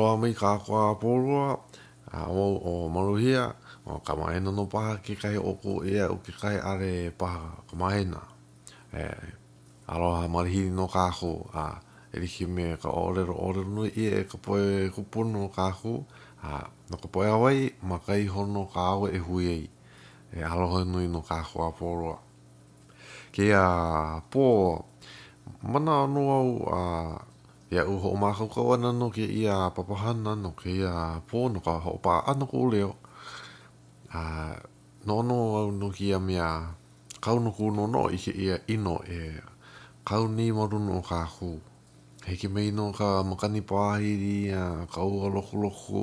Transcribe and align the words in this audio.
roa 0.00 0.16
mi 0.16 0.32
ka 0.34 0.56
kua 0.64 0.96
pōrua, 0.96 1.60
o, 2.32 2.44
o 2.64 2.88
maruhia, 2.88 3.52
o 3.84 3.98
ka 4.00 4.16
maena 4.16 4.48
no 4.52 4.64
paha 4.66 4.96
ki 5.04 5.14
kai 5.20 5.36
oku 5.36 5.82
e 5.84 5.92
ea 6.00 6.06
o 6.08 6.16
ki 6.24 6.32
kai 6.40 6.56
are 6.56 7.12
paha 7.20 7.60
ka 7.68 7.76
maena. 7.76 8.20
E, 8.96 9.04
aroha 9.86 10.24
marihiri 10.32 10.72
no 10.72 10.88
ka 10.88 11.10
ku, 11.12 11.34
a 11.52 11.76
eriki 12.16 12.48
me 12.48 12.76
ka 12.80 12.88
orero 12.88 13.34
orero 13.44 13.68
no 13.68 13.84
ia 13.84 14.10
e, 14.22 14.24
e 14.24 14.24
ka 14.24 14.38
poe 14.40 14.88
kupono 14.88 15.44
e 15.50 15.52
ka 15.54 15.68
ku, 15.82 16.00
a 16.42 16.64
no 16.88 16.96
ka 16.96 17.08
poe 17.12 17.26
awai, 17.28 17.68
ma 17.84 17.98
ka 18.00 18.14
iho 18.16 18.46
no 18.48 18.64
ka 18.72 18.80
awe 18.96 19.08
e 19.12 19.18
hui 19.20 19.46
ei. 19.52 19.64
E 20.34 20.40
aroha 20.42 20.80
nui 20.86 21.06
no 21.12 21.20
ka 21.20 21.42
ku 21.44 21.60
a 21.62 21.70
pōrua. 21.76 22.16
Kia 23.36 23.64
pō, 24.32 24.44
mana 25.68 26.02
anuau 26.08 26.48
a 26.72 26.80
ia 27.70 27.82
uho 27.86 28.08
o 28.10 28.16
mākaukau 28.18 28.72
ana 28.74 28.90
no 28.92 29.06
ke 29.14 29.22
ia 29.22 29.70
papahana 29.70 30.34
no 30.34 30.50
ke 30.58 30.70
ia 30.74 31.22
pō 31.30 31.46
no 31.54 31.60
ka 31.62 31.76
ho 31.78 31.92
pā 32.02 32.16
ana 32.32 32.46
ko 32.50 32.66
leo 32.66 32.96
a 34.10 34.22
no 35.06 35.22
no 35.22 35.34
au 35.60 35.68
no 35.70 35.90
ki 35.94 36.10
a 36.16 36.18
mea 36.18 36.74
kau 37.22 37.38
no 37.38 37.52
ku 37.54 37.70
no 37.70 37.86
no 37.86 38.08
i 38.10 38.18
ke 38.18 38.34
ino 38.74 38.96
e 39.06 39.38
kau 40.02 40.26
ni 40.26 40.50
maru 40.50 40.80
no 40.82 40.98
ka 41.08 41.22
hu 41.24 41.60
he 42.26 42.34
ke 42.36 42.50
mei 42.50 42.72
no 42.74 42.90
ka 42.96 43.22
makani 43.22 43.62
pāhiri 43.62 44.50
a 44.50 44.62
kau 44.90 45.22
a 45.30 45.30
loku 45.30 45.62
loku 45.62 46.02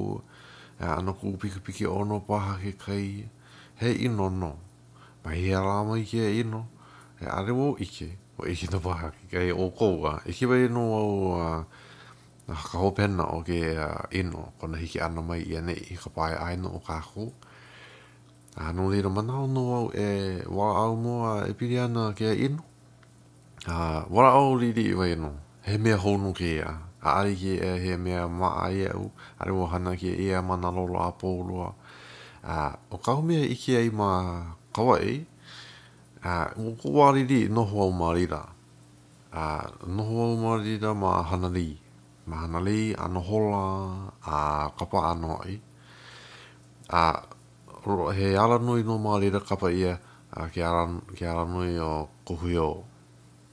ano 0.80 0.94
ana 0.94 1.12
ku 1.20 1.36
piki 1.36 1.60
piki 1.60 1.86
o 1.92 2.04
no 2.08 2.24
ke 2.24 2.72
kai 2.80 3.28
he 3.76 3.92
ino 4.08 4.30
no 4.32 4.56
mai 5.26 5.44
ia 5.52 5.60
rāma 5.60 6.00
i 6.00 6.06
ke 6.08 6.32
ino 6.40 6.64
e 7.20 7.28
arewo 7.28 7.76
i 7.76 7.86
o 8.40 8.44
e 8.46 8.52
iki 8.54 8.68
no 8.72 8.78
waha 8.86 9.10
ki 9.12 9.26
kei 9.32 9.52
o 9.52 9.70
koua. 9.74 10.22
E 10.26 10.32
iki 10.32 10.46
e 10.46 10.48
wai 10.48 10.68
no 10.70 10.82
au 10.94 11.12
a 11.42 11.66
uh, 12.48 12.56
ka 12.56 12.78
ho 12.78 12.92
pena 12.92 13.24
o 13.34 13.42
ke 13.42 13.74
ino, 14.14 14.54
kona 14.62 14.78
hiki 14.78 15.00
ana 15.02 15.22
mai 15.22 15.42
i 15.44 15.58
ane 15.58 15.74
i 15.74 15.96
ka 15.98 16.10
pae 16.14 16.36
aino 16.38 16.70
o 16.78 16.80
kāko. 16.80 17.34
A 18.58 18.72
no 18.74 18.90
lira 18.90 19.10
mana 19.10 19.42
o 19.44 19.48
no 19.50 19.64
au 19.76 19.88
e 19.94 20.42
wa 20.50 20.74
au 20.86 20.96
mua 20.96 21.46
e 21.50 21.54
piri 21.54 21.80
ana 21.82 22.14
ke 22.14 22.34
ino. 22.38 22.62
A 23.66 23.74
uh, 23.74 24.02
wara 24.14 24.30
au 24.38 24.56
liri 24.56 24.86
i 24.94 24.94
wai 24.94 25.16
no, 25.18 25.34
he 25.66 25.78
mea 25.78 25.98
honu 25.98 26.32
ke 26.34 26.58
ia. 26.62 26.72
A 27.02 27.20
ari 27.22 27.36
ki 27.36 27.58
e 27.58 27.74
he 27.84 27.98
mea 27.98 28.28
maa 28.30 28.70
i 28.70 28.86
au, 28.90 29.10
ari 29.42 29.52
o 29.54 29.66
hana 29.66 29.96
ki 29.98 30.14
ia 30.24 30.42
mana 30.42 30.72
lolo 30.72 31.00
a 31.02 31.10
pōrua. 31.12 31.74
A 32.46 32.56
uh, 32.70 32.74
o 32.96 33.02
kau 33.02 33.22
mea 33.22 33.44
iki 33.44 33.76
ei 33.76 33.90
mā 33.90 34.08
kawai, 34.74 35.26
uh, 36.28 36.48
ko 36.80 36.88
wariri 36.92 37.40
noho 37.50 37.78
au 37.88 37.92
marira. 37.96 38.44
Uh, 39.34 39.64
noho 39.88 40.18
au 40.28 40.36
marira 40.38 40.92
ma 40.94 41.24
hanali. 41.30 41.80
Ma 42.28 42.44
hanali, 42.44 42.94
ano 42.96 43.22
hola, 43.22 43.64
a 44.22 44.36
uh, 44.36 44.66
kapa 44.76 45.00
ano 45.16 45.40
ai. 45.46 45.56
Uh, 46.92 47.20
he 48.12 48.36
ala 48.36 48.58
nui 48.60 48.84
no 48.84 48.98
marira 49.00 49.40
kapa 49.40 49.72
ia 49.72 50.00
uh, 50.36 50.48
ki, 50.48 50.60
ala, 50.64 51.00
ki 51.16 51.26
ala 51.26 51.46
nui 51.46 51.78
o 51.80 52.10
kuhuyo. 52.28 52.84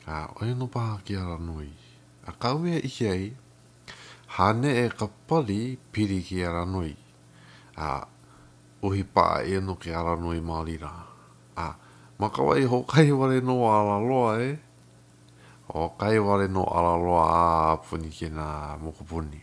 Uh, 0.06 0.26
oi 0.42 0.52
no 0.54 0.66
paha 0.66 0.98
ki 1.06 1.14
ala 1.14 1.38
nui. 1.38 1.70
A 2.26 2.30
uh, 2.30 2.34
kawea 2.38 2.82
iki 2.82 3.06
ai, 3.08 3.30
hane 4.38 4.70
e 4.84 4.88
kapali 4.90 5.78
piri 5.92 6.22
ki 6.26 6.42
ala 6.42 6.64
nui. 6.66 6.90
A 7.78 7.86
uh, 8.02 8.02
uhi 8.86 9.02
paa 9.06 9.42
e 9.46 9.60
no 9.62 9.76
ki 9.78 9.94
ala 9.94 10.16
nui 10.18 10.40
marira. 10.42 10.90
A 11.56 11.68
Ma 12.18 12.30
kawai 12.30 12.62
ho 12.64 12.82
kai 12.86 13.10
no 13.40 13.66
ala 13.66 13.98
loa 13.98 14.38
e. 14.40 14.50
Eh? 14.50 14.56
O 15.74 15.88
kai 15.98 16.14
no 16.46 16.62
ala 16.62 16.94
loa 16.94 17.24
a 17.72 17.76
puni 17.78 18.10
ke 18.10 18.28
na 18.30 18.76
mokupuni. 18.78 19.40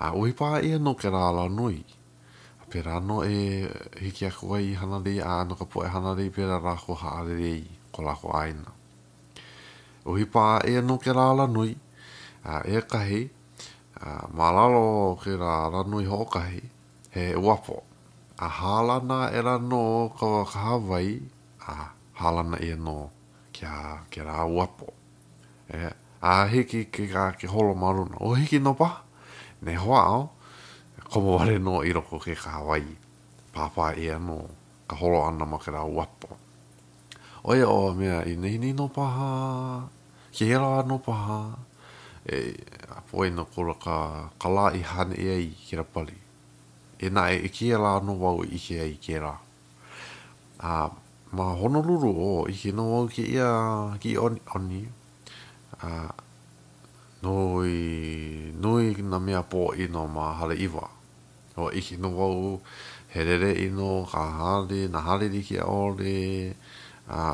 A 0.00 0.16
ui 0.16 0.32
pa 0.32 0.58
e 0.62 0.78
no 0.78 0.94
ke 0.94 1.08
ala 1.12 1.48
nui. 1.48 1.84
A 1.84 2.64
pera 2.64 2.98
no 2.98 3.20
e 3.22 3.68
hiki 4.00 4.24
a 4.26 4.30
kua 4.30 4.56
i 4.58 4.72
hana 4.72 5.02
rei 5.04 5.20
a 5.20 5.44
ano 5.44 5.54
ka 5.54 5.64
poe 5.66 5.84
hana 5.86 6.14
rei 6.16 6.30
pera 6.30 6.58
rako 6.58 6.94
haare 6.96 7.36
rei 7.36 7.68
ko 7.92 8.02
lako 8.02 8.32
aina. 8.40 8.72
Ui 10.06 10.24
paa 10.24 10.64
ia 10.64 10.80
no 10.80 10.96
ke 10.96 11.10
ala 11.12 11.46
nui. 11.46 11.76
A 12.44 12.64
ea 12.64 12.80
kahi. 12.88 13.28
A 14.00 14.26
malalo 14.32 15.14
ke 15.20 15.36
ala 15.36 15.84
nui 15.84 16.06
ho 16.08 16.24
kahi. 16.24 16.62
He 17.12 17.36
wapo 17.36 17.84
A 18.40 18.48
hala 18.48 19.02
na 19.04 19.28
era 19.28 19.58
no 19.60 20.08
ka 20.16 20.44
hawai 20.48 21.20
a 21.68 21.90
halana 22.18 22.56
i 22.62 22.74
no 22.78 23.10
kia 23.52 23.72
kia 24.10 24.24
rā 24.24 24.36
uapo. 24.46 24.92
E, 25.72 25.90
a 26.22 26.46
hiki 26.46 26.84
ki 26.84 27.06
ga 27.06 27.32
ki 27.32 27.46
holo 27.46 27.74
maruna. 27.74 28.16
O 28.20 28.34
hiki 28.34 28.58
no 28.58 28.74
pa? 28.74 29.02
Ne 29.62 29.74
hoa 29.76 30.00
o, 30.18 30.30
komo 31.12 31.36
ware 31.38 31.58
no 31.58 31.82
i 31.82 31.92
roko 31.92 32.18
ke 32.18 32.34
ka 32.34 32.50
Hawaii. 32.58 32.96
Papa 33.52 33.94
e 33.96 34.08
no 34.18 34.48
ka 34.88 34.96
holo 34.96 35.22
ana 35.24 35.44
ma 35.46 35.58
kia 35.58 35.74
rā 35.74 35.82
uapo. 35.84 36.36
Oi 37.44 37.62
o 37.64 37.92
mea 37.94 38.22
i 38.26 38.36
ni 38.36 38.72
no 38.72 38.88
paha, 38.88 39.88
ki 40.32 40.44
hera 40.46 40.82
no 40.86 40.98
paha, 40.98 41.56
e, 42.28 42.54
a 42.96 43.00
poe 43.10 43.30
no 43.30 43.44
kura 43.44 43.74
ka, 43.74 43.98
ka 44.38 44.48
lā 44.48 44.74
i 44.78 44.82
hane 44.82 45.14
e 45.18 45.30
ai 45.34 45.48
ki 45.50 45.76
rapali. 45.76 46.18
E 47.02 47.10
nā 47.10 47.30
e, 47.34 47.38
e, 47.42 47.48
ki 47.48 47.66
kia 47.66 47.78
lā 47.82 47.98
no 48.04 48.14
wau 48.14 48.44
i 48.46 48.58
ke 48.62 48.78
ai 48.80 48.94
ki 48.96 49.18
rā. 49.18 49.34
Um, 50.62 51.01
ma 51.36 51.44
Honolulu 51.58 52.10
o 52.30 52.32
i 52.52 52.52
ke 52.52 52.70
no 52.76 52.84
au 52.96 53.04
ke 53.14 53.22
ia 53.24 53.48
ki 54.02 54.12
on, 54.24 54.34
oni 54.56 54.82
a 55.88 55.92
noi 57.24 58.52
noi 58.62 58.84
na 59.12 59.18
mea 59.26 59.40
po 59.52 59.62
i 59.84 59.88
no 59.94 60.02
ma 60.14 60.24
hale 60.38 60.56
iwa 60.66 60.84
o 61.62 61.70
i 61.78 61.80
ke 61.80 61.96
no 62.02 62.08
au 62.26 62.36
herere 63.14 63.52
i 63.64 63.70
no 63.78 63.88
ka 64.12 64.20
hale 64.42 64.80
na 64.92 65.00
hale 65.08 65.26
di 65.32 65.40
ke 65.48 65.56
ole 65.64 66.12
a 67.08 67.24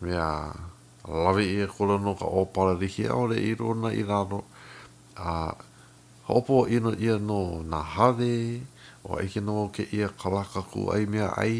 mea 0.00 0.30
lawe 1.04 1.44
i 1.44 1.60
e 1.60 1.66
kola 1.74 2.00
no 2.00 2.16
ka 2.20 2.24
opara 2.24 2.74
di 2.80 2.88
ke 2.94 3.06
ole 3.20 3.36
i 3.36 3.52
rona 3.60 3.92
i 3.92 4.00
rano 4.00 4.40
a 5.28 5.52
hopo 6.32 6.64
i 6.72 6.80
no 6.80 6.96
ia 7.06 7.18
no 7.30 7.60
na 7.70 7.84
hale 7.94 8.64
o 9.04 9.20
i 9.20 9.28
ke 9.28 9.40
no 9.44 9.68
ke 9.74 9.84
ia 9.92 10.08
kalakaku 10.20 10.88
ai 10.96 11.04
mea 11.12 11.28
ai 11.36 11.56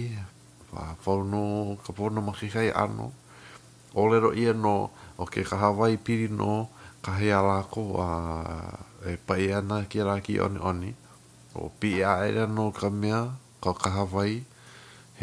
wa 0.74 0.94
fono 1.00 1.76
kapono 1.78 1.78
fono 1.94 2.20
ma 2.26 2.32
ki 2.38 2.46
kai 2.54 2.70
ano 2.84 3.06
olero 4.00 4.30
ia 4.34 4.52
no 4.52 4.90
o 5.20 5.24
ke 5.32 5.40
ka 5.48 5.56
hawai 5.62 5.94
piri 6.04 6.26
no 6.40 6.68
ka 7.04 7.10
he 7.18 7.28
ala 7.40 7.62
ko 7.72 7.82
a 8.02 8.08
e 9.06 9.12
pai 9.26 9.54
ana 9.56 9.86
ki 9.90 9.96
ala 10.02 10.18
ki 10.24 10.34
oni 10.44 10.58
oni 10.70 10.90
o 11.62 11.70
pi 11.78 11.88
e 12.02 12.02
a 12.10 12.14
era 12.26 12.44
no 12.56 12.64
ka 12.78 12.88
mea 13.00 13.20
ka 13.62 13.70
ka 13.80 13.88
hawai 13.96 14.34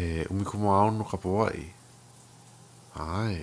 he 0.00 0.22
umikumo 0.32 0.68
ao 0.72 0.88
no 0.96 1.04
ka 1.04 1.16
pawai 1.22 1.60
ae 2.96 3.38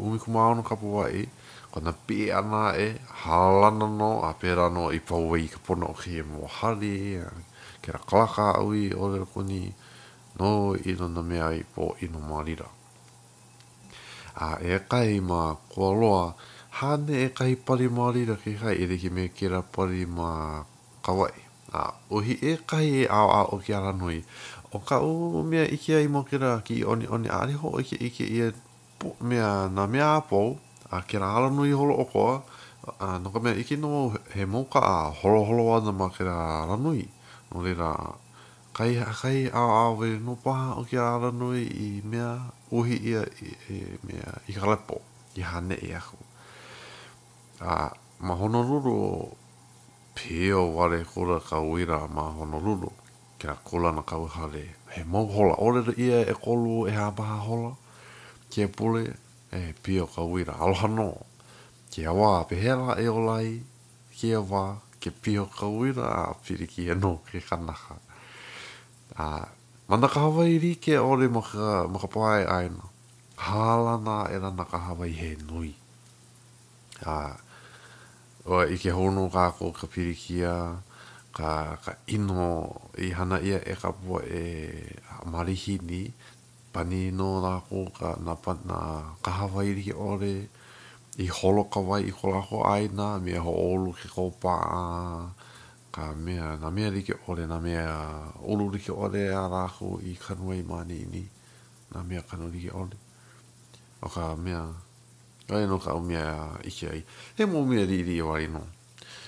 umikumo 0.00 0.38
ao 0.44 0.52
no 0.56 0.62
ka 0.64 0.74
pawai 0.80 1.28
ko 1.72 1.76
na 1.84 1.92
pi 1.92 2.16
e 2.32 2.32
ana 2.32 2.72
e 2.72 2.96
halana 3.28 3.84
no 4.00 4.10
a 4.24 4.30
pera 4.40 4.66
no 4.72 4.88
i 4.96 5.00
pawai 5.08 5.44
ka 5.52 5.58
pono 5.64 5.92
o 5.92 5.94
ki 6.00 6.24
mo 6.24 6.48
hali 6.56 7.20
ke 7.84 7.88
ra 7.92 8.00
klaka 8.08 8.56
aui 8.62 8.88
olero 8.96 9.26
kuni 9.32 9.60
ni 9.68 9.68
no 10.38 10.72
i 10.76 10.92
nana 10.96 11.20
me 11.22 11.40
ai 11.40 11.60
po 11.74 11.92
i 12.00 12.06
no 12.08 12.18
marira. 12.20 12.66
A 14.36 14.56
e 14.62 14.78
kai 14.88 15.20
ma 15.20 15.54
kua 15.68 16.32
ha 16.80 16.96
ne 16.96 17.26
e 17.26 17.28
kai 17.30 17.54
pari 17.56 17.88
marira 17.88 18.36
ke 18.40 18.54
kai, 18.56 18.76
e 18.80 18.86
reki 18.88 19.10
me 19.12 19.28
kira 19.28 19.60
pari 19.62 20.06
ma 20.06 20.64
kawai. 21.04 21.32
A 21.72 21.92
uhi 22.12 22.36
e 22.40 22.56
kai 22.66 23.02
e 23.04 23.06
au 23.06 23.28
a 23.28 23.42
o 23.52 23.58
kia 23.58 23.78
ranui, 23.80 24.24
o 24.72 24.78
ka 24.78 25.00
u 25.00 25.42
mea 25.44 25.64
ike 25.68 25.92
ai 25.96 26.06
mo 26.08 26.22
kira 26.24 26.60
ki 26.64 26.84
oni 26.84 27.06
oni 27.06 27.28
ariho 27.28 27.68
o 27.76 27.80
ike 27.80 27.96
ki 27.98 28.24
i 28.24 28.42
e 28.48 28.48
po 28.98 29.16
mea 29.20 29.68
na 29.68 29.86
mea 29.86 30.16
apou, 30.20 30.56
a 30.90 31.00
kira 31.04 31.26
aranui 31.28 31.72
o 31.72 32.04
ko 32.08 32.40
a 33.00 33.18
no 33.20 33.30
ka 33.32 33.38
me 33.40 33.52
mea 33.54 33.64
ki 33.64 33.76
no 33.76 34.12
he 34.34 34.44
mouka 34.44 34.80
a 34.80 35.10
holo 35.12 35.42
wa 35.64 35.76
ana 35.80 35.92
ma 35.92 36.08
kira 36.12 36.66
ranui, 36.68 37.08
no 37.52 37.62
rira 37.64 38.20
kai 38.76 38.94
kai 39.20 39.48
a 39.52 39.60
a 39.84 39.90
we 39.98 40.08
no 40.26 40.34
pa 40.44 40.74
o 40.80 40.84
ki 40.88 40.96
ara 40.96 41.30
no 41.30 41.50
i 41.52 41.88
me 42.10 42.20
o 42.76 42.80
hi 42.86 42.94
ia 43.10 43.22
e 43.68 43.76
me 44.04 44.14
i 44.48 44.52
galapo 44.56 44.96
i 45.36 45.42
hane 45.42 45.76
ia 45.88 46.00
ko 46.00 46.16
a 47.68 47.92
ma 48.26 48.34
honoruru 48.40 48.94
pe 50.16 50.52
o 50.56 50.62
ware 50.76 51.04
kora 51.04 51.38
ka 51.48 51.60
uira 51.60 51.98
ma 52.16 52.24
honoruru 52.38 52.88
ki 53.38 53.46
a 53.54 53.56
kola 53.68 53.92
na 53.92 54.02
ka 54.08 54.16
uhale 54.24 54.64
he 54.92 55.02
mo 55.04 55.20
hola 55.34 55.54
ore 55.66 55.80
ia 56.06 56.20
e 56.32 56.34
kolu 56.44 56.88
e 56.88 56.92
ha 56.96 57.10
ba 57.12 57.44
hola 57.44 57.72
ki 58.50 58.62
e 58.64 58.68
pule 58.76 59.02
e 59.52 59.74
pe 59.82 60.00
o 60.00 60.06
ka 60.14 60.22
uira 60.24 60.56
aloha 60.64 60.88
no 60.88 61.08
ki 61.90 62.06
a 62.08 62.12
wā 62.18 62.30
pehela 62.48 62.96
e 62.96 63.04
olai 63.08 63.60
ki 64.16 64.32
a 64.40 64.40
wā 64.40 64.64
ke 65.00 65.10
pio 65.22 65.44
ka 65.58 65.68
uira 65.68 66.06
a 66.22 66.24
piriki 66.44 66.88
e 66.88 66.94
no 66.96 67.12
ke 67.28 67.36
kanaka 67.44 68.00
a 69.16 69.24
ah, 69.24 69.48
mana 69.88 70.06
Hawaii 70.08 70.58
rike 70.58 70.96
ore 70.96 71.28
mo 71.28 71.42
maka 71.92 72.06
pae 72.08 72.44
aina 72.48 72.82
hala 73.36 73.98
nā 74.00 74.30
e 74.32 74.36
rana 74.40 74.64
ka 74.64 74.78
Hawaii 74.78 75.12
he 75.12 75.36
nui 75.46 75.74
a 77.04 77.10
ah, 77.10 77.36
o 78.46 78.62
i 78.64 78.76
ke 78.80 78.90
hono 78.96 79.28
ka 79.28 79.50
ko 79.50 79.72
ka 79.72 79.86
pirikia 79.86 80.80
ka, 81.36 81.76
ino 82.06 82.80
i 82.98 83.10
hana 83.12 83.40
ia 83.40 83.60
e 83.60 83.74
ka 83.76 83.92
pua 83.92 84.22
e 84.24 84.72
marihi 85.28 85.76
ni 85.84 86.08
pani 86.72 87.10
no 87.12 87.40
rā 87.44 87.60
ko 87.68 87.92
ka 87.98 88.16
na, 88.24 88.34
pa, 88.34 88.56
ka 89.22 89.30
Hawaii 89.44 89.72
rike 89.76 89.92
ore 89.94 90.48
i 91.20 91.26
holo 91.28 91.64
ka 91.68 91.80
i 92.00 92.08
holo 92.10 92.38
ako 92.40 92.64
aina 92.64 93.18
mea 93.20 93.40
ho 93.44 93.52
olu 93.52 93.92
ke 93.92 94.08
kaupa 94.08 94.54
a 94.64 94.82
ka 95.92 96.16
mea, 96.16 96.56
nga 96.58 96.70
mea 96.70 96.88
like 96.90 97.14
ole, 97.28 97.44
nga 97.46 97.58
mea 97.60 97.84
olu 98.48 98.72
like 98.72 98.90
ole 98.92 99.22
a 99.28 99.44
rāko 99.52 100.00
i 100.02 100.16
kanua 100.16 100.56
i 100.56 100.62
māni 100.64 101.04
ni, 101.12 101.22
nga 101.92 102.00
mea 102.02 102.22
kanu 102.24 102.48
like 102.50 102.72
ole. 102.74 102.96
O 104.02 104.08
ka 104.08 104.32
mea, 104.40 104.64
oe 105.52 105.66
no 105.68 105.76
ka 105.78 105.92
umea 105.94 106.56
ike 106.64 106.88
ai, 106.88 107.02
he 107.36 107.44
mō 107.44 107.60
mea 107.68 107.84
riri 107.86 108.18
o 108.24 108.32
ari 108.34 108.48
no. 108.48 108.64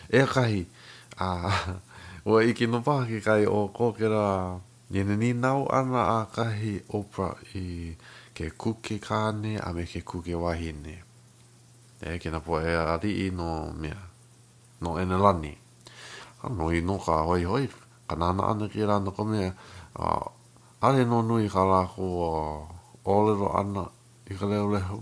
E 0.09 0.25
kahi, 0.25 0.63
a, 1.21 1.29
o 2.25 2.41
e 2.41 2.47
ike 2.51 2.67
no 2.67 2.81
pāke 2.87 3.21
kai 3.25 3.45
o 3.45 3.69
kōkera, 3.77 4.25
nene 4.97 5.17
ni 5.21 5.33
nau 5.37 5.67
ana 5.71 6.01
a 6.17 6.19
kahi 6.33 6.79
opra 6.97 7.35
i 7.61 7.93
ke 8.35 8.49
kuke 8.57 8.97
kāne 9.05 9.59
a 9.61 9.69
me 9.77 9.85
ke 9.85 10.01
kuke 10.01 10.33
wahine. 10.35 10.97
E 12.03 12.17
kina 12.19 12.41
po 12.41 12.57
e 12.61 12.73
ari 12.75 13.13
i 13.27 13.29
no 13.37 13.69
mea, 13.77 14.01
no 14.81 14.97
ene 15.03 15.21
lani. 15.21 15.53
Mm. 15.57 15.64
nui 16.51 16.81
no 16.83 16.99
ka 17.01 17.23
hoi 17.25 17.45
hoi 17.45 17.67
ka 18.09 18.15
nana 18.17 18.51
ana 18.53 18.69
ki 18.69 18.85
rana 18.85 19.11
ka 19.13 19.25
mea 19.25 19.53
uh, 19.97 20.31
are 20.85 21.03
no 21.05 21.23
nui 21.23 21.49
ka 21.49 21.65
lako 21.65 22.07
uh, 22.21 23.09
olero 23.09 23.49
ana 23.57 23.89
i 24.31 24.35
ka 24.37 24.47
leo 24.47 24.69
leho 24.69 25.01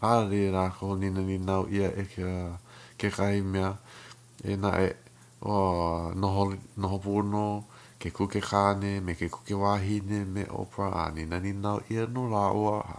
are 0.00 0.42
rako 0.54 0.94
nina 0.98 1.20
ni 1.20 1.38
nau 1.38 1.66
ia 1.70 1.90
e 1.90 2.02
ka 2.06 2.28
ke 2.98 3.10
kai 3.10 3.40
mea 3.42 3.74
e 4.44 4.54
na 4.56 4.70
e 4.78 4.94
o 5.46 5.50
uh, 5.50 6.06
noho, 6.14 6.54
noho 6.78 6.98
puno 7.02 7.64
ke 7.98 8.10
kuke 8.14 8.40
kane 8.40 9.00
me 9.02 9.14
ke 9.18 9.26
kuke 9.28 9.54
wahine 9.56 10.24
me 10.24 10.44
opra 10.50 10.90
a 11.06 11.10
nina 11.10 11.38
ni 11.42 11.50
nau 11.52 11.80
ia 11.90 12.06
no 12.06 12.28
la 12.30 12.52
ua 12.54 12.78
a 12.78 12.96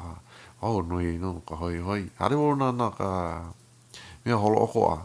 uh, 0.61 0.75
oh, 0.75 0.81
nui 0.83 1.15
no 1.17 1.39
ka 1.47 1.55
hoi 1.55 1.79
hoi 1.79 2.03
are 2.19 2.35
wona 2.35 2.71
na 2.75 2.91
ka 2.91 3.09
mea 4.25 4.35
holo 4.37 4.63
oko 4.67 4.81
a 4.91 4.99
uh. 4.99 5.03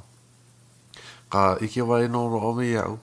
ka 1.35 1.45
ike 1.65 1.83
wai 1.89 2.07
no 2.13 2.21
ro 2.33 2.39
omi 2.49 2.67
iau. 2.77 2.97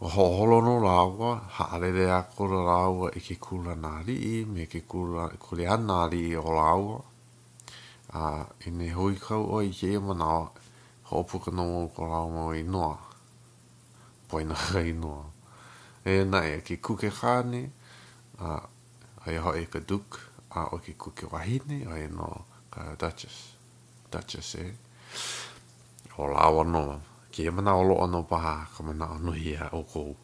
Wa 0.00 0.08
ho 0.14 0.24
holo 0.36 0.56
no 0.66 0.74
rāua, 0.86 1.30
ha 1.56 1.64
arere 1.76 2.06
a 2.18 2.20
kura 2.36 2.60
rāua 2.70 3.10
i 3.18 3.20
ke 3.26 3.36
kura 3.46 3.74
nāri 3.84 4.14
i, 4.32 4.36
me 4.52 4.64
ke 4.72 4.80
kura 4.88 5.26
kure 5.44 5.66
an 5.74 5.84
nāri 5.90 6.20
i 6.30 6.36
o 6.40 6.44
rāua. 6.58 6.96
A 8.20 8.22
i 8.66 8.70
ne 8.78 8.88
hui 8.96 9.16
kau 9.24 9.44
o 9.58 9.60
i 9.66 9.70
ke 9.76 9.90
ima 9.98 10.16
nā, 10.22 10.30
ho 11.08 11.20
opuka 11.20 11.52
no 11.52 11.66
mō 11.76 11.82
ko 11.96 12.08
rāua 12.12 12.32
mō 12.36 12.46
i 12.62 12.62
noa. 12.76 12.94
Poina 14.30 14.56
ka 14.64 14.80
i 14.92 14.94
noa. 15.04 15.22
E 16.08 16.14
nai, 16.30 16.60
ke 16.66 16.78
kuke 16.88 17.10
kāne, 17.20 17.60
a 18.40 18.52
i 19.32 19.36
ho 19.44 19.52
e 19.52 19.66
ka 19.68 19.80
duk, 19.92 20.16
a 20.56 20.64
o 20.72 20.78
ke 20.80 20.96
kuke 20.96 21.28
wahine, 21.34 21.82
o 21.92 21.96
e 22.00 22.08
no 22.22 22.30
ka 22.72 22.88
duchess. 23.04 23.36
Duchess 24.16 24.54
e. 24.56 24.64
Eh? 24.64 25.52
ko 26.18 26.24
lawa 26.32 26.62
no 26.74 26.84
ki 27.32 27.42
e 27.48 27.50
mana 27.52 27.76
olo 27.76 27.94
ano 28.04 28.18
paha 28.30 28.56
ka 28.74 28.80
mana 28.86 29.04
anu 29.16 29.32
hia 29.36 29.68
o 29.76 29.82
kou 29.92 30.16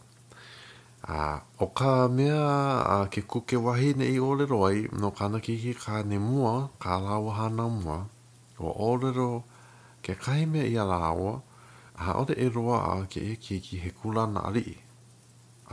a, 1.14 1.44
o 1.64 1.66
ka 1.78 1.92
mea 2.16 2.46
a, 2.94 2.96
ke 3.12 3.20
kuke 3.30 3.56
wahi 3.64 3.88
ne 4.00 4.06
i 4.16 4.16
ore 4.28 4.46
roi 4.48 4.76
no 5.00 5.08
kana 5.18 5.36
ki 5.46 5.54
ki 5.62 5.72
ka 5.82 5.96
ne 6.10 6.16
mua 6.28 6.52
ka 6.82 6.96
lawa 7.04 7.32
hana 7.38 7.64
mua 7.76 7.98
o 8.56 8.72
ore 8.88 9.10
ro 9.18 9.44
ke 10.04 10.14
kai 10.24 10.46
mea 10.52 10.64
i 10.72 10.76
a 10.80 10.84
lawa 10.92 11.32
a 12.06 12.16
ore 12.20 12.34
e 12.44 12.48
roa 12.56 12.78
a 12.94 12.94
ke 13.12 13.20
e 13.32 13.34
ki 13.44 13.56
ki 13.66 13.76
he 13.84 13.90
kulana 13.98 14.40
ali 14.48 14.64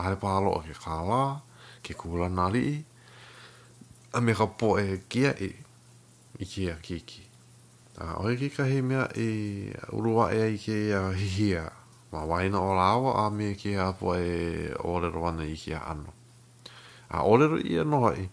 he 0.08 0.14
pālo 0.22 0.52
ke 0.66 0.74
ka 0.84 1.00
la 1.08 1.22
ke 1.84 1.92
kulana 2.00 2.42
ali 2.52 2.64
a 4.16 4.20
me 4.24 4.32
ka 4.38 4.46
po 4.58 4.68
e 4.84 5.00
kia 5.08 5.32
i 5.48 5.50
i 6.42 6.44
kia 6.52 6.76
kiki 6.84 7.00
ki 7.08 7.20
a 7.98 8.14
oi 8.24 8.36
ki 8.38 8.48
kahi 8.54 8.78
mea 8.82 9.08
i 9.18 9.30
urua 9.92 10.30
e 10.32 10.48
i 10.54 10.58
ke 10.62 10.92
a 10.94 11.10
hihia 11.12 11.66
ma 12.14 12.22
waina 12.24 12.58
o 12.62 12.70
lawa 12.78 13.26
a 13.26 13.26
mea 13.30 13.54
ki 13.58 13.74
a 13.74 13.88
apua 13.90 14.18
e 14.22 14.70
orero 14.86 15.26
ana 15.26 15.42
i 15.44 15.54
ke 15.58 15.74
ano 15.74 16.12
a 17.10 17.22
orero 17.26 17.58
i 17.58 17.74
a 17.82 17.84
noha 17.84 18.14
i 18.16 18.28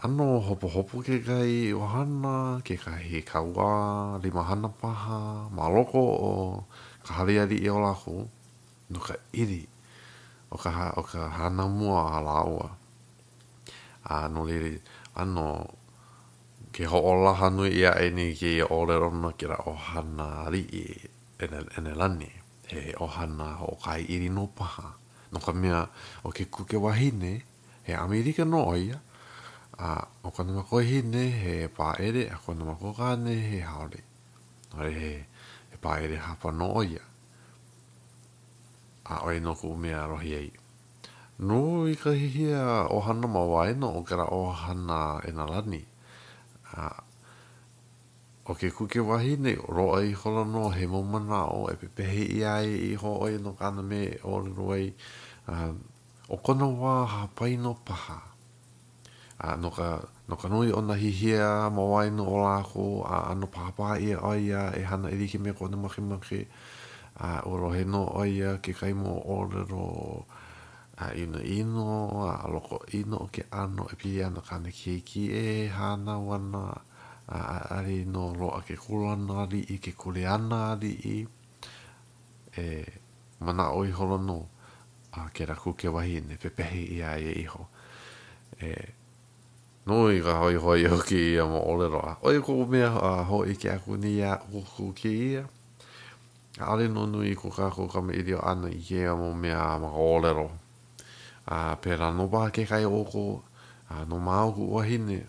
ano 0.00 0.40
hopo 0.40 0.68
hopo 0.72 1.02
ke 1.04 1.20
kai 1.20 1.72
o 1.76 1.84
hana 1.86 2.60
ke 2.64 2.76
kahi 2.80 3.20
kaua 3.28 4.18
lima 4.24 4.42
hana 4.48 4.68
paha 4.72 5.48
ma 5.52 5.68
loko 5.68 6.00
o 6.00 6.30
ka 7.04 7.14
hariari 7.20 7.60
i 7.64 7.68
o 7.68 7.76
lako 7.78 8.24
no 8.90 8.98
ka 9.04 9.14
iri 9.36 9.68
o 10.50 10.56
ka, 10.56 10.94
o 10.96 11.02
ka 11.04 11.28
hana 11.28 11.68
mua 11.68 12.16
a 12.16 12.18
lawa 12.24 12.72
a 14.08 14.28
no 14.32 14.44
liri 14.48 14.80
ano 15.14 15.76
ke 16.78 16.86
ho 16.86 16.98
ho'olaha 17.02 17.50
nui 17.50 17.70
ia 17.74 17.90
e 18.06 18.06
ni 18.14 18.34
ke 18.38 18.46
ia 18.56 18.66
ore 18.70 18.94
rona 19.02 19.34
ke 19.34 19.46
ra 19.50 19.58
ohana 19.66 20.46
ri 20.54 20.62
i 20.62 20.84
e 21.42 21.46
ne 21.82 21.92
lani. 22.00 22.30
He 22.70 22.94
ohana 23.02 23.48
o 23.66 23.74
kai 23.82 24.06
iri 24.14 24.28
no 24.36 24.46
paha. 24.58 24.94
No 25.34 25.40
ka 25.42 25.50
mea 25.60 25.80
o 26.22 26.30
ke 26.30 26.44
kuke 26.46 26.78
wahine 26.78 27.42
he 27.82 27.92
Amerika 28.06 28.44
no 28.44 28.62
oia. 28.70 29.00
A 29.78 29.90
o 30.22 30.30
ka 30.30 30.44
nama 30.46 30.62
koe 30.62 30.84
hine 30.90 31.18
he 31.40 31.54
paere 31.78 32.22
a 32.34 32.38
ka 32.44 32.54
nama 32.54 32.76
koe 32.78 32.94
kane 32.94 33.34
he 33.50 33.58
haore. 33.70 34.00
No 34.70 34.84
re 34.86 34.92
he, 35.00 35.12
he 35.74 35.76
paere 35.82 36.16
hapa 36.28 36.52
no 36.54 36.72
oia. 36.78 37.02
A 39.10 39.26
oi 39.26 39.38
no 39.40 39.56
ku 39.58 39.74
mea 39.82 40.06
rohi 40.14 40.30
ei. 40.42 40.50
Nui 41.42 41.96
ka 41.96 42.10
hihia 42.22 42.64
ohana 42.94 43.26
mawaino 43.34 43.94
o 43.98 44.04
kera 44.06 44.30
ohana 44.30 44.98
e 45.26 45.32
na 45.34 45.42
lani. 45.54 45.82
ha 46.78 46.86
ah. 46.88 47.02
o 48.48 48.52
ke 48.60 48.68
kuke 48.76 49.00
wahi 49.08 49.32
nei 49.44 49.56
roa 49.76 49.98
i 50.10 50.12
hola 50.20 50.42
no 50.54 50.62
he 50.76 50.84
mo 50.92 51.00
mana 51.12 51.40
o 51.58 51.66
e 51.74 51.74
pepehi 51.80 52.22
i 52.38 52.40
ai 52.56 52.70
i 52.92 52.92
ho 53.02 53.10
oi 53.26 53.34
no 53.44 53.50
kana 53.60 53.82
me 53.90 54.02
o 54.30 54.38
le 54.44 54.50
roi 54.60 54.84
ah, 55.52 55.74
o 56.34 56.36
kona 56.44 56.66
wā 56.80 56.94
ha 57.12 57.22
pai 57.36 57.54
no 57.64 57.72
paha 57.86 58.18
a 58.24 59.46
ah, 59.46 59.54
no 59.62 59.68
ka 59.76 59.88
no 60.28 60.34
ka 60.40 60.46
nui 60.52 60.70
o 60.78 60.80
nahi 60.88 61.10
hia 61.20 61.50
ma 61.76 61.82
wai 61.92 62.08
no 62.16 62.24
o 62.34 62.38
lako 62.46 62.84
a 63.14 63.16
ano 63.32 63.46
paha 63.54 63.70
paha 63.78 63.94
i 64.08 64.08
oi 64.30 64.42
a 64.62 64.64
e 64.80 64.82
hana 64.90 65.10
iri 65.14 65.26
ke 65.32 65.38
me 65.44 65.50
kona 65.58 65.76
makimake 65.84 66.40
a 67.28 67.30
o 67.50 67.52
rohe 67.60 67.84
no 67.92 68.02
oi 68.22 68.32
a 68.48 68.50
ke 68.64 68.72
kaimo 68.80 69.12
o 69.34 69.36
le 69.52 69.62
roi 69.72 70.22
a 70.98 71.14
ino 71.14 71.38
ino 71.38 72.26
a 72.26 72.42
loko 72.50 72.82
ino 72.90 73.16
o 73.22 73.30
ke 73.30 73.46
ano 73.52 73.86
e 73.86 73.94
pia 73.94 74.26
ana 74.26 74.40
kane 74.42 74.70
ki 74.74 74.98
e 74.98 75.00
ki 75.06 75.24
e 75.30 75.68
hana 75.70 76.18
wana 76.18 76.74
a 77.30 77.38
ari 77.78 78.04
no 78.04 78.34
ro 78.34 78.50
a 78.58 78.62
ke 78.66 78.74
kulana 78.74 79.46
ali 79.46 79.62
i 79.70 79.78
ke 79.78 79.92
kule 79.94 80.26
ana 80.26 80.74
ali 80.74 80.90
i 80.90 81.16
e 82.50 82.64
mana 83.38 83.70
oi 83.78 83.90
holo 83.94 84.18
no 84.18 84.48
a 85.14 85.30
ke 85.30 85.46
raku 85.46 85.76
ke 85.78 85.86
wahi 85.86 86.18
ne 86.20 86.34
pepehi 86.34 86.98
i 86.98 87.02
a 87.02 87.14
e 87.18 87.30
iho 87.42 87.66
e 88.60 88.74
Nui 89.88 90.20
ka 90.20 90.36
hoi 90.36 90.52
hoi 90.60 90.84
o 90.84 91.00
ki 91.00 91.16
ia 91.32 91.46
mo 91.48 91.64
oleroa. 91.64 92.20
Oi 92.20 92.38
ko 92.44 92.52
mea 92.68 92.92
a 92.92 93.24
hoi 93.24 93.56
ki 93.56 93.70
aku 93.72 93.96
ni 93.96 94.20
ia 94.20 94.36
uku 94.52 94.92
ki 94.92 95.12
ia. 95.32 95.48
Ka 96.52 96.76
ale 96.76 96.88
no 96.92 97.06
nui 97.08 97.32
ko 97.34 97.48
kako 97.48 97.88
kama 97.88 98.12
i 98.12 98.20
dio 98.20 98.36
ana 98.44 98.68
i 98.68 98.76
ia 98.84 99.16
mo 99.16 99.32
mea 99.32 99.56
a 99.56 99.80
maka 99.80 99.96
oleroa 99.96 100.52
a 101.56 101.76
pera 101.80 102.12
no 102.12 102.26
ba 102.28 102.50
ke 102.52 102.62
kai 102.68 102.84
o 102.84 103.04
ko 103.12 103.42
a 103.90 104.04
no 104.04 104.16
ma 104.20 104.44
o 104.44 104.52
ko 104.52 104.62
wa 104.76 104.82
hin 104.84 105.08
e 105.08 105.20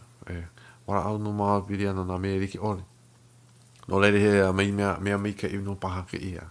wa 0.87 1.03
au 1.07 1.15
no 1.17 1.31
ma 1.31 1.59
bi 1.63 1.75
ri 1.79 1.85
ana 1.87 2.03
na 2.03 2.15
me 2.17 2.35
ri 2.43 2.47
ki 2.51 2.59
o 2.59 2.71
ni 2.75 2.83
no 3.87 3.95
le 3.99 4.07
ri 4.13 4.19
he 4.25 4.33
a 4.47 4.51
mai 4.57 4.71
me 4.75 4.83
me 5.03 5.09
mi 5.23 5.31
ka 5.39 5.47
i 5.47 5.57
no 5.57 5.75
pa 5.81 5.87
ha 5.95 6.01
ke 6.11 6.17
ia 6.31 6.43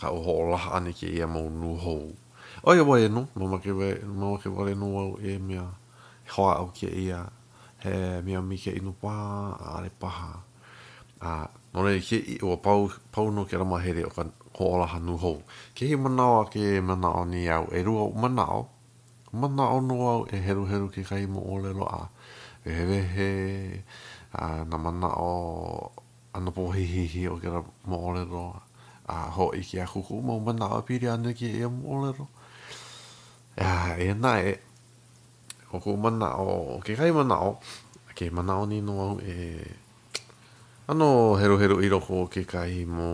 ka 0.00 0.06
o 0.14 0.22
ho 0.22 0.34
la 0.52 0.60
ani 0.76 0.92
ke 0.98 1.06
ia 1.10 1.26
mo 1.26 1.42
nu 1.50 1.74
ho 1.82 1.94
o 2.66 2.70
ye 2.78 2.82
wa 2.86 2.94
ye 3.02 3.08
no 3.08 3.22
mo 3.36 3.44
ma 3.52 3.58
ke 3.58 3.70
we 3.78 3.88
mo 4.06 4.38
ke 4.42 4.48
wa 4.54 4.62
le 4.66 4.74
no 4.78 4.86
wa 4.96 5.02
e 5.20 5.38
me 5.46 5.56
a 5.58 5.66
ho 6.34 6.42
a 6.48 6.54
o 6.62 6.66
ke 6.78 6.86
ia 6.86 7.26
he 7.82 7.94
me 8.24 8.38
mi 8.48 8.56
ke 8.62 8.70
i 8.78 8.80
no 8.86 8.92
pa 9.02 9.12
a 9.74 9.80
le 9.82 9.90
pa 9.90 10.08
ha 10.18 10.30
a 11.30 11.30
no 11.74 11.78
le 11.86 11.98
ke 12.08 12.16
i 12.34 12.36
o 12.46 12.54
pa 12.64 12.72
pa 13.12 13.20
no 13.34 13.42
ke 13.48 13.54
ra 13.60 13.64
ma 13.66 13.78
he 13.84 13.90
re 13.96 14.02
o 14.08 14.12
ka 14.16 14.22
ko 14.54 14.62
ola 14.78 14.86
hanu 14.92 15.14
ho 15.22 15.32
ke 15.74 15.82
he 15.88 15.94
o 15.98 15.98
ke 16.52 16.62
mo 16.86 16.94
na 17.02 17.08
o 17.20 17.22
ni 17.32 17.42
au 17.56 17.64
e 17.74 17.80
rua 17.82 18.02
o 18.06 18.14
manawa 18.22 18.78
mana 19.32 19.62
o 19.74 19.80
no 19.80 19.94
au 20.08 20.22
e 20.26 20.36
heru 20.42 20.64
heru 20.66 20.88
ke 20.90 21.02
kai 21.06 21.26
mo 21.26 21.40
e 21.40 21.48
o 21.48 21.56
le 21.62 21.70
loa 21.72 22.08
e 22.66 22.70
he 22.70 23.02
he 23.14 23.82
a 24.34 24.64
na 24.64 24.76
mana 24.76 25.06
o 25.08 25.92
ana 26.34 26.50
po 26.50 26.70
hi 26.74 26.82
hi 26.82 27.06
hi 27.06 27.26
o 27.30 27.36
ke 27.38 27.46
mo 27.86 27.96
o 28.10 28.10
le 28.12 28.24
loa 28.26 28.58
a 29.06 29.30
ho 29.30 29.50
i 29.54 29.60
ki 29.62 29.78
a 29.78 29.86
kuku 29.86 30.18
mo 30.22 30.40
mana 30.42 30.66
o 30.74 30.82
piri 30.82 31.06
ane 31.06 31.34
ki 31.34 31.62
e 31.62 31.66
mo 31.66 31.94
o 31.98 32.02
le 32.04 32.10
loa 32.18 32.28
a 33.58 33.94
e 34.02 34.10
na 34.14 34.42
e 34.42 34.58
o 35.70 35.78
ku 35.78 35.94
mana 35.94 36.34
o 36.42 36.82
ke 36.82 36.98
kai 36.98 37.14
mana 37.14 37.38
o 37.54 37.60
ke 38.18 38.30
mana 38.34 38.58
o 38.58 38.66
ni 38.66 38.80
no 38.82 38.94
au 38.98 39.14
e 39.22 39.62
ano 40.90 41.38
heru 41.38 41.54
heru 41.62 41.76
i 41.86 41.86
roko 41.86 42.26
ke 42.26 42.42
kai 42.42 42.82
mo 42.82 43.06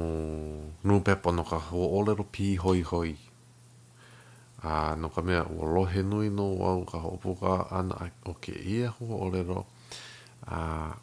nupepo 0.80 1.28
no 1.36 1.44
ka 1.44 1.60
ho 1.68 1.92
o 2.00 2.00
le 2.08 2.16
lo 2.16 2.24
pi 2.24 2.56
hoi 2.56 2.80
hoi 2.80 3.12
a 4.62 4.96
no 4.96 5.08
ka 5.08 5.20
mea 5.22 5.44
ua 5.44 5.64
rohe 5.74 6.02
nui 6.02 6.30
no 6.30 6.44
wau 6.56 6.84
ka 6.84 6.98
hoopuka 6.98 7.68
ana 7.70 7.94
a 8.04 8.06
o 8.26 8.34
ke 8.40 8.52
ia 8.56 8.88
hua 8.90 9.16
o 9.24 9.28
le 9.30 9.42
ro 9.44 9.66
a 10.48 10.96